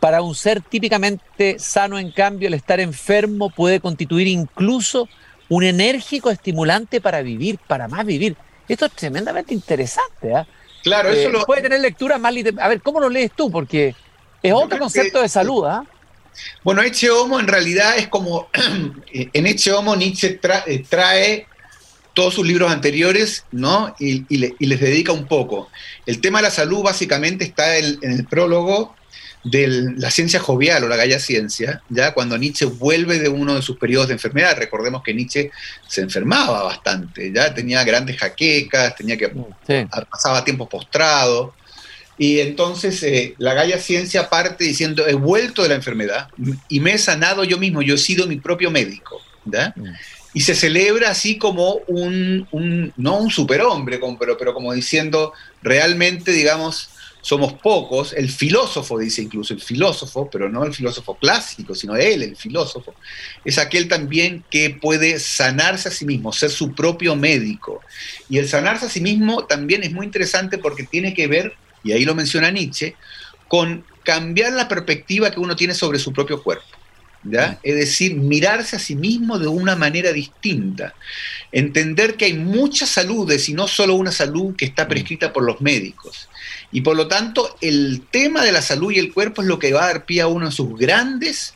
Para 0.00 0.22
un 0.22 0.34
ser 0.34 0.60
típicamente 0.60 1.58
sano, 1.58 1.98
en 1.98 2.12
cambio, 2.12 2.48
el 2.48 2.54
estar 2.54 2.78
enfermo 2.78 3.50
puede 3.50 3.80
constituir 3.80 4.28
incluso 4.28 5.08
un 5.48 5.64
enérgico 5.64 6.30
estimulante 6.30 7.00
para 7.00 7.22
vivir, 7.22 7.58
para 7.66 7.88
más 7.88 8.04
vivir. 8.04 8.36
Esto 8.68 8.86
es 8.86 8.92
tremendamente 8.92 9.54
interesante. 9.54 10.34
¿ah? 10.34 10.46
Claro, 10.82 11.10
eso 11.10 11.28
eh, 11.28 11.32
lo... 11.32 11.44
Puede 11.44 11.62
tener 11.62 11.80
lectura 11.80 12.18
más 12.18 12.34
A 12.60 12.68
ver, 12.68 12.82
¿cómo 12.82 13.00
lo 13.00 13.08
lees 13.08 13.32
tú? 13.32 13.50
Porque 13.50 13.94
es 14.42 14.52
otro 14.52 14.78
concepto 14.78 15.22
de 15.22 15.28
salud. 15.28 15.64
¿ah? 15.64 15.84
Bueno, 16.62 16.82
Eche 16.82 17.10
Homo 17.10 17.40
en 17.40 17.48
realidad 17.48 17.96
es 17.96 18.08
como. 18.08 18.48
en 19.12 19.46
Eche 19.46 19.72
Homo 19.72 19.96
Nietzsche 19.96 20.38
eh, 20.66 20.84
trae 20.88 21.46
todos 22.14 22.34
sus 22.34 22.46
libros 22.46 22.70
anteriores, 22.70 23.44
¿no? 23.52 23.94
Y, 23.98 24.24
les 24.28 24.80
dedica 24.80 25.12
un 25.12 25.26
poco. 25.26 25.70
El 26.04 26.20
tema 26.20 26.38
de 26.38 26.44
la 26.44 26.50
salud 26.50 26.82
básicamente 26.82 27.44
está 27.44 27.76
en 27.78 27.98
el 28.02 28.26
prólogo 28.26 28.94
de 29.44 29.94
la 29.96 30.10
ciencia 30.10 30.40
jovial 30.40 30.84
o 30.84 30.88
la 30.88 30.96
galla 30.96 31.18
ciencia, 31.18 31.82
ya 31.88 32.12
cuando 32.12 32.36
Nietzsche 32.36 32.66
vuelve 32.66 33.18
de 33.18 33.28
uno 33.28 33.54
de 33.54 33.62
sus 33.62 33.78
periodos 33.78 34.08
de 34.08 34.14
enfermedad, 34.14 34.56
recordemos 34.58 35.02
que 35.02 35.14
Nietzsche 35.14 35.50
se 35.86 36.00
enfermaba 36.00 36.64
bastante, 36.64 37.32
ya 37.32 37.54
tenía 37.54 37.84
grandes 37.84 38.18
jaquecas, 38.18 38.96
tenía 38.96 39.16
que 39.16 39.32
pasaba 40.10 40.44
tiempo 40.44 40.68
postrado, 40.68 41.54
y 42.18 42.40
entonces 42.40 43.00
eh, 43.04 43.34
la 43.38 43.54
galla 43.54 43.78
ciencia 43.78 44.28
parte 44.28 44.64
diciendo, 44.64 45.06
he 45.06 45.14
vuelto 45.14 45.62
de 45.62 45.68
la 45.68 45.76
enfermedad 45.76 46.28
y 46.68 46.80
me 46.80 46.94
he 46.94 46.98
sanado 46.98 47.44
yo 47.44 47.58
mismo, 47.58 47.80
yo 47.80 47.94
he 47.94 47.98
sido 47.98 48.26
mi 48.26 48.36
propio 48.36 48.72
médico. 48.72 49.22
Mm. 49.44 49.94
Y 50.34 50.40
se 50.40 50.54
celebra 50.54 51.10
así 51.10 51.38
como 51.38 51.76
un, 51.86 52.46
un 52.50 52.92
no 52.96 53.18
un 53.18 53.30
superhombre, 53.30 54.00
pero, 54.18 54.36
pero 54.36 54.52
como 54.52 54.72
diciendo, 54.72 55.32
realmente, 55.62 56.32
digamos, 56.32 56.90
somos 57.28 57.52
pocos, 57.52 58.14
el 58.14 58.30
filósofo 58.30 58.98
dice 58.98 59.20
incluso, 59.20 59.52
el 59.52 59.60
filósofo, 59.60 60.30
pero 60.32 60.48
no 60.48 60.64
el 60.64 60.72
filósofo 60.72 61.14
clásico, 61.14 61.74
sino 61.74 61.94
él, 61.94 62.22
el 62.22 62.36
filósofo, 62.36 62.94
es 63.44 63.58
aquel 63.58 63.86
también 63.86 64.42
que 64.50 64.70
puede 64.70 65.18
sanarse 65.18 65.90
a 65.90 65.92
sí 65.92 66.06
mismo, 66.06 66.32
ser 66.32 66.48
su 66.48 66.74
propio 66.74 67.16
médico. 67.16 67.82
Y 68.30 68.38
el 68.38 68.48
sanarse 68.48 68.86
a 68.86 68.88
sí 68.88 69.02
mismo 69.02 69.44
también 69.44 69.82
es 69.82 69.92
muy 69.92 70.06
interesante 70.06 70.56
porque 70.56 70.84
tiene 70.84 71.12
que 71.12 71.26
ver, 71.26 71.52
y 71.84 71.92
ahí 71.92 72.06
lo 72.06 72.14
menciona 72.14 72.50
Nietzsche, 72.50 72.96
con 73.46 73.84
cambiar 74.04 74.54
la 74.54 74.66
perspectiva 74.66 75.30
que 75.30 75.40
uno 75.40 75.54
tiene 75.54 75.74
sobre 75.74 75.98
su 75.98 76.14
propio 76.14 76.42
cuerpo. 76.42 76.77
¿Ya? 77.24 77.58
Es 77.62 77.74
decir, 77.74 78.14
mirarse 78.14 78.76
a 78.76 78.78
sí 78.78 78.94
mismo 78.94 79.38
de 79.38 79.48
una 79.48 79.74
manera 79.74 80.12
distinta. 80.12 80.94
Entender 81.50 82.16
que 82.16 82.26
hay 82.26 82.34
muchas 82.34 82.90
saludes 82.90 83.48
y 83.48 83.54
no 83.54 83.66
solo 83.66 83.96
una 83.96 84.12
salud 84.12 84.54
que 84.54 84.64
está 84.64 84.86
prescrita 84.86 85.32
por 85.32 85.42
los 85.42 85.60
médicos. 85.60 86.28
Y 86.70 86.82
por 86.82 86.96
lo 86.96 87.08
tanto, 87.08 87.56
el 87.60 88.02
tema 88.10 88.44
de 88.44 88.52
la 88.52 88.62
salud 88.62 88.92
y 88.92 88.98
el 88.98 89.12
cuerpo 89.12 89.42
es 89.42 89.48
lo 89.48 89.58
que 89.58 89.72
va 89.72 89.84
a 89.84 89.86
dar 89.88 90.04
pie 90.04 90.20
a 90.20 90.28
uno 90.28 90.46
de 90.46 90.52
sus 90.52 90.78
grandes, 90.78 91.54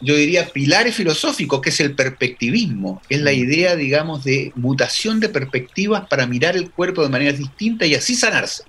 yo 0.00 0.14
diría, 0.14 0.48
pilares 0.48 0.94
filosóficos, 0.94 1.60
que 1.60 1.70
es 1.70 1.80
el 1.80 1.94
perspectivismo. 1.94 3.00
Es 3.08 3.20
la 3.20 3.32
mm. 3.32 3.34
idea, 3.34 3.76
digamos, 3.76 4.24
de 4.24 4.52
mutación 4.54 5.20
de 5.20 5.28
perspectivas 5.28 6.06
para 6.08 6.26
mirar 6.26 6.56
el 6.56 6.70
cuerpo 6.70 7.02
de 7.02 7.08
manera 7.08 7.32
distinta 7.32 7.86
y 7.86 7.94
así 7.94 8.14
sanarse. 8.14 8.64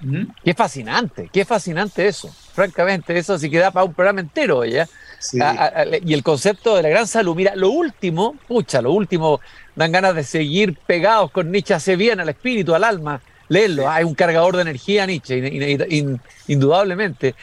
¿Mm? 0.00 0.24
Qué 0.44 0.54
fascinante, 0.54 1.30
qué 1.32 1.44
fascinante 1.44 2.06
eso. 2.06 2.34
Francamente, 2.52 3.16
eso 3.16 3.38
sí 3.38 3.50
queda 3.50 3.70
para 3.70 3.84
un 3.84 3.94
programa 3.94 4.20
entero, 4.20 4.64
¿ya? 4.64 4.88
Y 5.32 6.14
el 6.14 6.22
concepto 6.22 6.76
de 6.76 6.82
la 6.82 6.88
gran 6.88 7.06
salud. 7.06 7.34
Mira, 7.34 7.54
lo 7.56 7.70
último, 7.70 8.36
pucha, 8.46 8.80
lo 8.80 8.92
último, 8.92 9.40
dan 9.74 9.92
ganas 9.92 10.14
de 10.14 10.24
seguir 10.24 10.76
pegados 10.86 11.30
con 11.30 11.50
Nietzsche, 11.50 11.74
hace 11.74 11.96
bien 11.96 12.20
al 12.20 12.28
espíritu, 12.28 12.74
al 12.74 12.84
alma 12.84 13.20
leerlo. 13.48 13.88
Hay 13.88 14.04
un 14.04 14.14
cargador 14.14 14.56
de 14.56 14.62
energía, 14.62 15.06
Nietzsche, 15.06 16.18
indudablemente. 16.46 17.34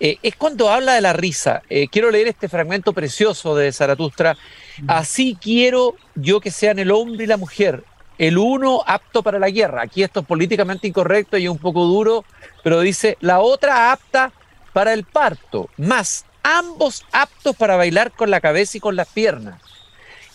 Eh, 0.00 0.18
es 0.22 0.36
cuando 0.36 0.70
habla 0.70 0.94
de 0.94 1.00
la 1.00 1.12
risa. 1.12 1.62
Eh, 1.68 1.88
quiero 1.88 2.10
leer 2.10 2.28
este 2.28 2.48
fragmento 2.48 2.92
precioso 2.92 3.56
de 3.56 3.72
Zaratustra. 3.72 4.36
Así 4.86 5.36
quiero 5.40 5.96
yo 6.14 6.40
que 6.40 6.50
sean 6.50 6.78
el 6.78 6.90
hombre 6.92 7.24
y 7.24 7.26
la 7.26 7.36
mujer, 7.36 7.82
el 8.16 8.38
uno 8.38 8.82
apto 8.86 9.22
para 9.22 9.38
la 9.38 9.50
guerra. 9.50 9.82
Aquí 9.82 10.02
esto 10.02 10.20
es 10.20 10.26
políticamente 10.26 10.86
incorrecto 10.86 11.36
y 11.36 11.48
un 11.48 11.58
poco 11.58 11.84
duro, 11.84 12.24
pero 12.62 12.80
dice 12.80 13.16
la 13.20 13.40
otra 13.40 13.90
apta 13.90 14.32
para 14.72 14.92
el 14.92 15.02
parto, 15.02 15.68
más 15.76 16.24
ambos 16.48 17.04
aptos 17.12 17.54
para 17.56 17.76
bailar 17.76 18.12
con 18.12 18.30
la 18.30 18.40
cabeza 18.40 18.78
y 18.78 18.80
con 18.80 18.96
las 18.96 19.08
piernas. 19.08 19.60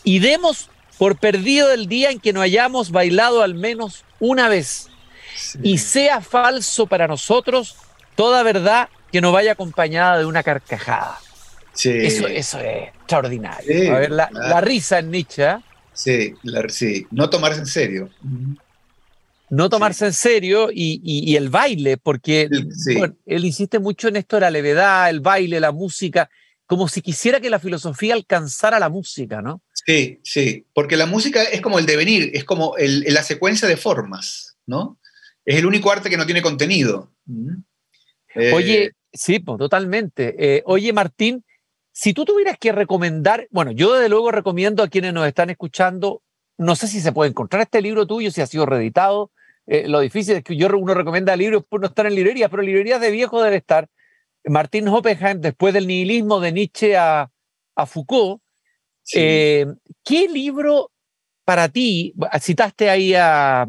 Y 0.03 0.19
demos 0.19 0.69
por 0.97 1.17
perdido 1.17 1.71
el 1.71 1.87
día 1.87 2.11
en 2.11 2.19
que 2.19 2.33
no 2.33 2.41
hayamos 2.41 2.91
bailado 2.91 3.41
al 3.41 3.55
menos 3.55 4.05
una 4.19 4.47
vez 4.47 4.89
y 5.63 5.79
sea 5.79 6.21
falso 6.21 6.85
para 6.85 7.07
nosotros 7.07 7.75
toda 8.15 8.43
verdad 8.43 8.89
que 9.11 9.21
no 9.21 9.31
vaya 9.31 9.53
acompañada 9.53 10.19
de 10.19 10.25
una 10.25 10.43
carcajada. 10.43 11.17
Eso, 11.73 12.27
eso 12.27 12.59
es 12.59 12.89
extraordinario. 12.89 13.95
a 13.95 13.99
ver, 13.99 14.11
la, 14.11 14.61
risa 14.61 14.99
en 14.99 15.09
Nietzsche. 15.09 15.43
¿eh? 15.43 15.57
Sí, 15.93 16.35
sí, 16.69 17.07
no 17.09 17.29
tomarse 17.29 17.59
en 17.59 17.65
serio. 17.65 18.09
No 19.55 19.69
tomarse 19.69 20.05
en 20.07 20.13
serio 20.13 20.69
y, 20.73 21.35
el 21.35 21.49
baile, 21.49 21.97
porque 21.97 22.49
él 23.25 23.45
insiste 23.45 23.79
mucho 23.79 24.07
en 24.07 24.15
esto 24.15 24.37
de 24.37 24.41
la 24.41 24.51
levedad, 24.51 25.09
el 25.09 25.19
baile, 25.19 25.59
la 25.59 25.71
música, 25.71 26.29
como 26.65 26.87
si 26.87 27.01
quisiera 27.01 27.39
que 27.39 27.49
la 27.49 27.59
filosofía 27.59 28.13
alcanzara 28.13 28.79
la 28.79 28.89
música, 28.89 29.41
¿no? 29.41 29.61
Sí, 29.73 30.19
sí, 30.23 30.65
porque 30.73 30.97
la 30.97 31.05
música 31.05 31.43
es 31.43 31.61
como 31.61 31.77
el 31.77 31.85
devenir, 31.85 32.31
es 32.33 32.45
como 32.45 32.75
la 32.77 33.23
secuencia 33.23 33.67
de 33.67 33.77
formas, 33.77 34.57
¿no? 34.65 34.97
es 35.45 35.57
el 35.57 35.65
único 35.65 35.91
arte 35.91 36.09
que 36.09 36.15
no 36.15 36.25
tiene 36.25 36.41
contenido. 36.41 37.11
Eh, 38.33 38.53
Oye, 38.53 38.93
Sí, 39.13 39.39
pues 39.39 39.59
totalmente. 39.59 40.35
Eh, 40.39 40.63
oye, 40.65 40.91
Martín, 40.91 41.45
si 41.91 42.13
tú 42.13 42.25
tuvieras 42.25 42.57
que 42.59 42.71
recomendar, 42.71 43.47
bueno, 43.51 43.71
yo 43.71 43.93
desde 43.93 44.09
luego 44.09 44.31
recomiendo 44.31 44.81
a 44.81 44.87
quienes 44.87 45.13
nos 45.13 45.27
están 45.27 45.51
escuchando, 45.51 46.23
no 46.57 46.75
sé 46.75 46.87
si 46.87 46.99
se 46.99 47.11
puede 47.11 47.29
encontrar 47.29 47.61
este 47.61 47.81
libro 47.81 48.07
tuyo, 48.07 48.31
si 48.31 48.41
ha 48.41 48.47
sido 48.47 48.65
reeditado. 48.65 49.31
Eh, 49.65 49.87
lo 49.87 49.99
difícil 50.01 50.37
es 50.37 50.43
que 50.43 50.55
yo 50.55 50.67
uno 50.77 50.93
recomienda 50.93 51.35
libros 51.35 51.63
por 51.67 51.81
no 51.81 51.87
estar 51.87 52.05
en 52.05 52.15
librerías, 52.15 52.49
pero 52.49 52.63
librerías 52.63 52.99
de 52.99 53.11
viejo 53.11 53.41
debe 53.41 53.57
estar. 53.57 53.87
Martín 54.45 54.87
Hoppenheim, 54.87 55.39
después 55.39 55.73
del 55.73 55.87
nihilismo 55.87 56.39
de 56.39 56.51
Nietzsche 56.51 56.97
a, 56.97 57.29
Foucault, 57.87 58.41
eh, 59.15 59.65
¿qué 60.03 60.27
libro 60.27 60.91
para 61.45 61.69
ti, 61.69 62.13
citaste 62.39 62.89
ahí 62.89 63.13
a, 63.15 63.65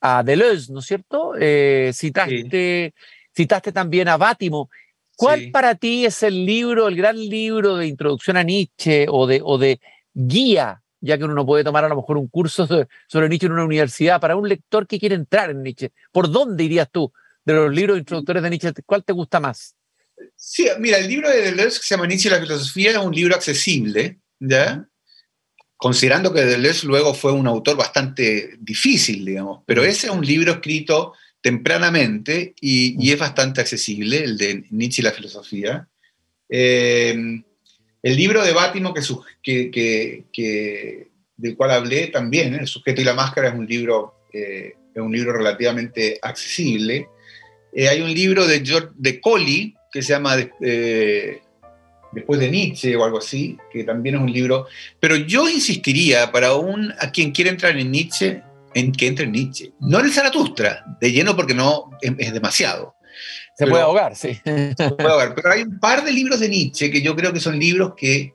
a 0.00 0.22
Deleuze, 0.22 0.72
¿no 0.72 0.80
es 0.80 0.86
cierto? 0.86 1.32
Eh, 1.38 1.90
citaste, 1.92 2.94
citaste 3.34 3.72
también 3.72 4.08
a 4.08 4.16
Bátimo. 4.16 4.70
¿Cuál 5.16 5.50
para 5.50 5.74
ti 5.74 6.06
es 6.06 6.22
el 6.22 6.46
libro, 6.46 6.86
el 6.86 6.94
gran 6.94 7.16
libro 7.16 7.76
de 7.76 7.88
introducción 7.88 8.36
a 8.36 8.44
Nietzsche 8.44 9.06
o 9.08 9.26
de, 9.26 9.40
o 9.42 9.58
de 9.58 9.80
guía, 10.14 10.80
ya 11.00 11.18
que 11.18 11.24
uno 11.24 11.34
no 11.34 11.46
puede 11.46 11.64
tomar 11.64 11.84
a 11.84 11.88
lo 11.88 11.96
mejor 11.96 12.16
un 12.16 12.28
curso 12.28 12.66
sobre, 12.66 13.28
Nietzsche 13.28 13.46
en 13.46 13.52
una 13.52 13.64
universidad, 13.64 14.20
para 14.20 14.36
un 14.36 14.48
lector 14.48 14.86
que 14.86 14.98
quiere 14.98 15.14
entrar 15.14 15.50
en 15.50 15.62
Nietzsche? 15.62 15.92
¿Por 16.12 16.30
dónde 16.30 16.64
irías 16.64 16.88
tú 16.90 17.12
de 17.44 17.54
los 17.54 17.74
libros 17.74 17.98
introductores 17.98 18.42
de 18.42 18.50
Nietzsche? 18.50 18.72
¿Cuál 18.84 19.04
te 19.04 19.12
gusta 19.12 19.40
más? 19.40 19.74
Sí, 20.34 20.68
mira, 20.78 20.98
el 20.98 21.08
libro 21.08 21.28
de 21.28 21.42
Deleuze 21.42 21.78
que 21.78 21.86
se 21.86 21.94
llama 21.94 22.06
Nietzsche 22.06 22.28
y 22.28 22.32
la 22.32 22.40
filosofía 22.40 22.90
es 22.90 22.96
un 22.96 23.14
libro 23.14 23.34
accesible, 23.34 24.18
¿ya? 24.40 24.88
considerando 25.78 26.34
que 26.34 26.44
Deleuze 26.44 26.86
luego 26.86 27.14
fue 27.14 27.32
un 27.32 27.46
autor 27.46 27.76
bastante 27.76 28.56
difícil, 28.58 29.24
digamos, 29.24 29.62
pero 29.64 29.84
ese 29.84 30.08
es 30.08 30.12
un 30.12 30.26
libro 30.26 30.52
escrito 30.52 31.14
tempranamente 31.40 32.54
y, 32.60 33.10
es 33.10 33.18
bastante 33.18 33.60
accesible, 33.60 34.24
el 34.24 34.36
de 34.36 34.64
Nietzsche 34.70 35.00
y 35.00 35.04
la 35.04 35.12
filosofía. 35.12 35.88
Eh, 36.48 37.42
el 38.08 38.16
libro 38.16 38.42
de 38.42 38.52
Bátimo, 38.52 38.94
que, 39.42 41.04
del 41.36 41.56
cual 41.56 41.70
hablé 41.70 42.08
también, 42.08 42.54
El 42.54 42.66
sujeto 42.66 43.00
y 43.00 43.04
la 43.04 43.14
máscara, 43.14 43.48
es 43.48 43.54
un 43.54 43.66
libro, 43.66 44.14
eh, 44.32 44.74
es 44.94 45.02
un 45.02 45.12
libro 45.12 45.32
relativamente 45.32 46.18
accesible. 46.22 47.08
Eh, 47.72 47.88
hay 47.88 48.00
un 48.00 48.12
libro 48.12 48.46
de, 48.46 48.64
George, 48.64 48.88
de 48.96 49.20
Colli 49.20 49.74
que 49.92 50.02
se 50.02 50.12
llama 50.12 50.36
después 50.36 52.40
de 52.40 52.50
Nietzsche 52.50 52.96
o 52.96 53.04
algo 53.04 53.18
así, 53.18 53.56
que 53.72 53.84
también 53.84 54.16
es 54.16 54.22
un 54.22 54.32
libro. 54.32 54.66
Pero 55.00 55.16
yo 55.16 55.48
insistiría 55.48 56.32
para 56.32 56.54
un, 56.54 56.92
a 56.98 57.10
quien 57.10 57.32
quiere 57.32 57.50
entrar 57.50 57.78
en 57.78 57.90
Nietzsche, 57.90 58.42
en 58.74 58.92
que 58.92 59.06
entre 59.06 59.24
en 59.24 59.32
Nietzsche. 59.32 59.72
No 59.80 59.98
en 59.98 60.06
el 60.06 60.12
Zaratustra, 60.12 60.84
de 61.00 61.12
lleno 61.12 61.36
porque 61.36 61.54
no 61.54 61.90
es, 62.00 62.32
demasiado. 62.32 62.94
Se 63.56 63.66
puede 63.66 63.82
ahogar, 63.82 64.14
sí. 64.16 64.40
Se 64.44 64.90
puede 64.90 65.08
ahogar. 65.08 65.34
Pero 65.34 65.52
hay 65.52 65.62
un 65.62 65.78
par 65.78 66.04
de 66.04 66.12
libros 66.12 66.40
de 66.40 66.48
Nietzsche 66.48 66.90
que 66.90 67.02
yo 67.02 67.16
creo 67.16 67.32
que 67.32 67.40
son 67.40 67.58
libros 67.58 67.94
que, 67.96 68.32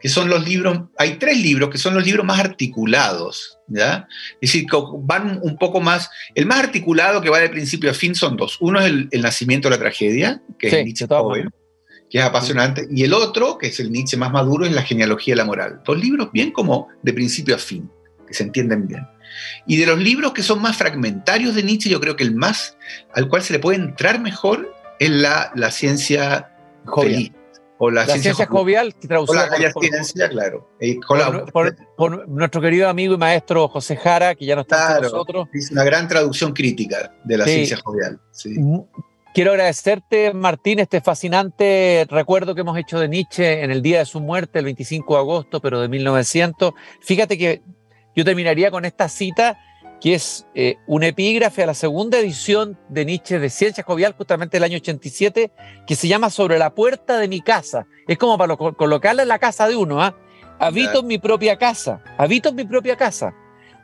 que 0.00 0.08
son 0.08 0.28
los 0.28 0.46
libros, 0.46 0.80
hay 0.98 1.14
tres 1.14 1.40
libros 1.40 1.70
que 1.70 1.78
son 1.78 1.94
los 1.94 2.04
libros 2.04 2.24
más 2.24 2.38
articulados, 2.38 3.58
¿ya? 3.66 4.06
Es 4.40 4.52
decir, 4.52 4.66
van 5.00 5.40
un 5.42 5.56
poco 5.56 5.80
más, 5.80 6.10
el 6.34 6.46
más 6.46 6.58
articulado 6.60 7.20
que 7.20 7.30
va 7.30 7.38
de 7.38 7.48
principio 7.48 7.90
a 7.90 7.94
fin 7.94 8.14
son 8.14 8.36
dos. 8.36 8.58
Uno 8.60 8.80
es 8.80 8.86
el, 8.86 9.22
nacimiento 9.22 9.68
de 9.68 9.76
la 9.76 9.80
tragedia, 9.80 10.42
que 10.58 10.68
es 10.68 10.84
Nietzsche 10.84 11.06
joven, 11.06 11.50
que 12.10 12.18
es 12.18 12.24
apasionante, 12.24 12.86
y 12.90 13.04
el 13.04 13.14
otro, 13.14 13.58
que 13.58 13.68
es 13.68 13.80
el 13.80 13.90
Nietzsche 13.90 14.16
más 14.16 14.30
maduro, 14.30 14.66
es 14.66 14.72
La 14.72 14.82
genealogía 14.82 15.32
de 15.32 15.38
la 15.38 15.44
moral. 15.44 15.80
Dos 15.84 15.98
libros 15.98 16.30
bien 16.30 16.52
como 16.52 16.88
de 17.02 17.12
principio 17.12 17.54
a 17.54 17.58
fin, 17.58 17.90
que 18.26 18.34
se 18.34 18.42
entienden 18.42 18.86
bien. 18.86 19.06
Y 19.66 19.76
de 19.76 19.86
los 19.86 19.98
libros 19.98 20.32
que 20.32 20.42
son 20.42 20.62
más 20.62 20.76
fragmentarios 20.76 21.54
de 21.54 21.62
Nietzsche, 21.62 21.90
yo 21.90 22.00
creo 22.00 22.16
que 22.16 22.24
el 22.24 22.34
más 22.34 22.76
al 23.14 23.28
cual 23.28 23.42
se 23.42 23.52
le 23.52 23.58
puede 23.58 23.78
entrar 23.78 24.20
mejor 24.20 24.74
es 24.98 25.10
la, 25.10 25.52
la 25.54 25.70
ciencia 25.70 26.52
jovial. 26.84 27.32
O 27.78 27.90
la, 27.90 28.06
ciencia, 28.06 28.46
jovial, 28.46 28.94
que 28.98 29.06
traducida 29.06 29.50
la 29.50 29.72
ciencia, 29.72 30.30
claro. 30.30 30.70
Eh, 30.80 30.96
por, 31.52 32.26
nuestro 32.26 32.62
querido 32.62 32.88
amigo 32.88 33.14
y 33.14 33.18
maestro 33.18 33.68
José 33.68 33.96
Jara, 33.96 34.34
que 34.34 34.46
ya 34.46 34.54
no 34.54 34.62
está 34.62 34.94
con 34.94 35.02
nosotros. 35.02 35.48
Es 35.52 35.70
una 35.70 35.84
gran 35.84 36.08
traducción 36.08 36.54
crítica 36.54 37.12
de 37.24 37.36
la 37.36 37.44
ciencia 37.44 37.76
jovial. 37.76 38.18
Sí. 38.30 38.56
Quiero 39.34 39.50
agradecerte, 39.50 40.32
Martín, 40.32 40.78
este 40.78 41.02
fascinante 41.02 42.06
recuerdo 42.08 42.54
que 42.54 42.62
hemos 42.62 42.78
hecho 42.78 42.98
de 42.98 43.06
Nietzsche 43.06 43.62
en 43.62 43.70
el 43.70 43.82
día 43.82 43.98
de 43.98 44.06
su 44.06 44.18
muerte, 44.20 44.60
el 44.60 44.64
25 44.64 45.12
de 45.12 45.20
agosto, 45.20 45.60
pero 45.60 45.78
de 45.78 45.88
1900. 45.88 46.72
Fíjate 47.02 47.36
que 47.36 47.60
yo 48.16 48.24
terminaría 48.24 48.70
con 48.70 48.86
esta 48.86 49.08
cita, 49.08 49.60
que 50.00 50.14
es 50.14 50.46
eh, 50.54 50.76
un 50.86 51.02
epígrafe 51.02 51.62
a 51.62 51.66
la 51.66 51.74
segunda 51.74 52.18
edición 52.18 52.78
de 52.88 53.04
Nietzsche 53.04 53.38
de 53.38 53.50
Ciencia 53.50 53.84
Jovial, 53.84 54.14
justamente 54.16 54.56
del 54.56 54.64
año 54.64 54.76
87, 54.76 55.52
que 55.86 55.94
se 55.94 56.08
llama 56.08 56.30
Sobre 56.30 56.58
la 56.58 56.74
puerta 56.74 57.18
de 57.18 57.28
mi 57.28 57.42
casa. 57.42 57.86
Es 58.08 58.16
como 58.16 58.38
para 58.38 58.56
colocarla 58.56 59.22
en 59.22 59.28
la 59.28 59.38
casa 59.38 59.68
de 59.68 59.76
uno. 59.76 60.02
¿ah? 60.02 60.16
Habito 60.58 61.00
en 61.00 61.06
mi 61.06 61.18
propia 61.18 61.58
casa, 61.58 62.02
habito 62.16 62.48
en 62.48 62.56
mi 62.56 62.64
propia 62.64 62.96
casa. 62.96 63.34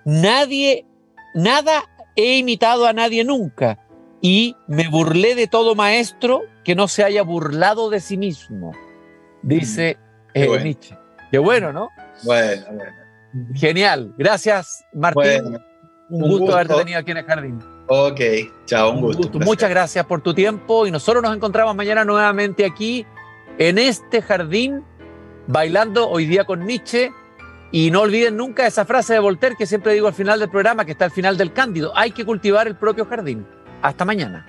Nadie, 0.04 0.86
nada 1.34 1.84
he 2.16 2.38
imitado 2.38 2.86
a 2.86 2.92
nadie 2.92 3.24
nunca 3.24 3.78
y 4.20 4.56
me 4.66 4.88
burlé 4.88 5.34
de 5.34 5.46
todo 5.46 5.74
maestro 5.74 6.42
que 6.64 6.74
no 6.74 6.88
se 6.88 7.04
haya 7.04 7.22
burlado 7.22 7.90
de 7.90 8.00
sí 8.00 8.16
mismo, 8.16 8.72
dice 9.42 9.98
mm, 10.34 10.38
eh, 10.38 10.62
Nietzsche. 10.62 10.96
Qué 11.30 11.38
bueno, 11.38 11.72
¿no? 11.72 11.88
Bueno, 12.24 12.64
bueno. 12.72 13.01
Genial. 13.54 14.12
Gracias, 14.16 14.84
Martín. 14.92 15.58
un, 16.08 16.28
gusto, 16.28 16.54
haberte 16.54 16.74
tenido 16.74 16.98
aquí 16.98 17.10
en 17.10 17.16
el 17.16 17.24
jardín. 17.24 17.58
Ok, 17.88 18.20
chao, 18.66 18.92
un, 18.92 19.00
gusto. 19.00 19.38
Muchas 19.38 19.70
gracias 19.70 20.04
por 20.06 20.20
tu 20.20 20.34
tiempo 20.34 20.86
y 20.86 20.90
nosotros 20.90 21.22
nos 21.22 21.34
encontramos 21.34 21.74
mañana 21.74 22.04
nuevamente 22.04 22.64
aquí 22.64 23.06
en 23.58 23.78
este 23.78 24.22
jardín, 24.22 24.84
bailando 25.46 26.08
hoy 26.08 26.26
día 26.26 26.44
con 26.44 26.66
Nietzsche. 26.66 27.12
Y 27.74 27.90
no 27.90 28.02
olviden 28.02 28.36
nunca 28.36 28.66
esa 28.66 28.84
frase 28.84 29.14
de 29.14 29.18
Voltaire 29.18 29.56
que 29.56 29.66
siempre 29.66 29.94
digo 29.94 30.06
al 30.06 30.12
final 30.12 30.38
del 30.38 30.50
programa, 30.50 30.84
que 30.84 30.92
está 30.92 31.06
al 31.06 31.10
final 31.10 31.38
del 31.38 31.54
Cándido. 31.54 31.90
Hay 31.96 32.10
que 32.10 32.24
cultivar 32.24 32.66
el 32.66 32.76
propio 32.76 33.06
jardín. 33.06 33.46
Hasta 33.80 34.04
mañana. 34.04 34.46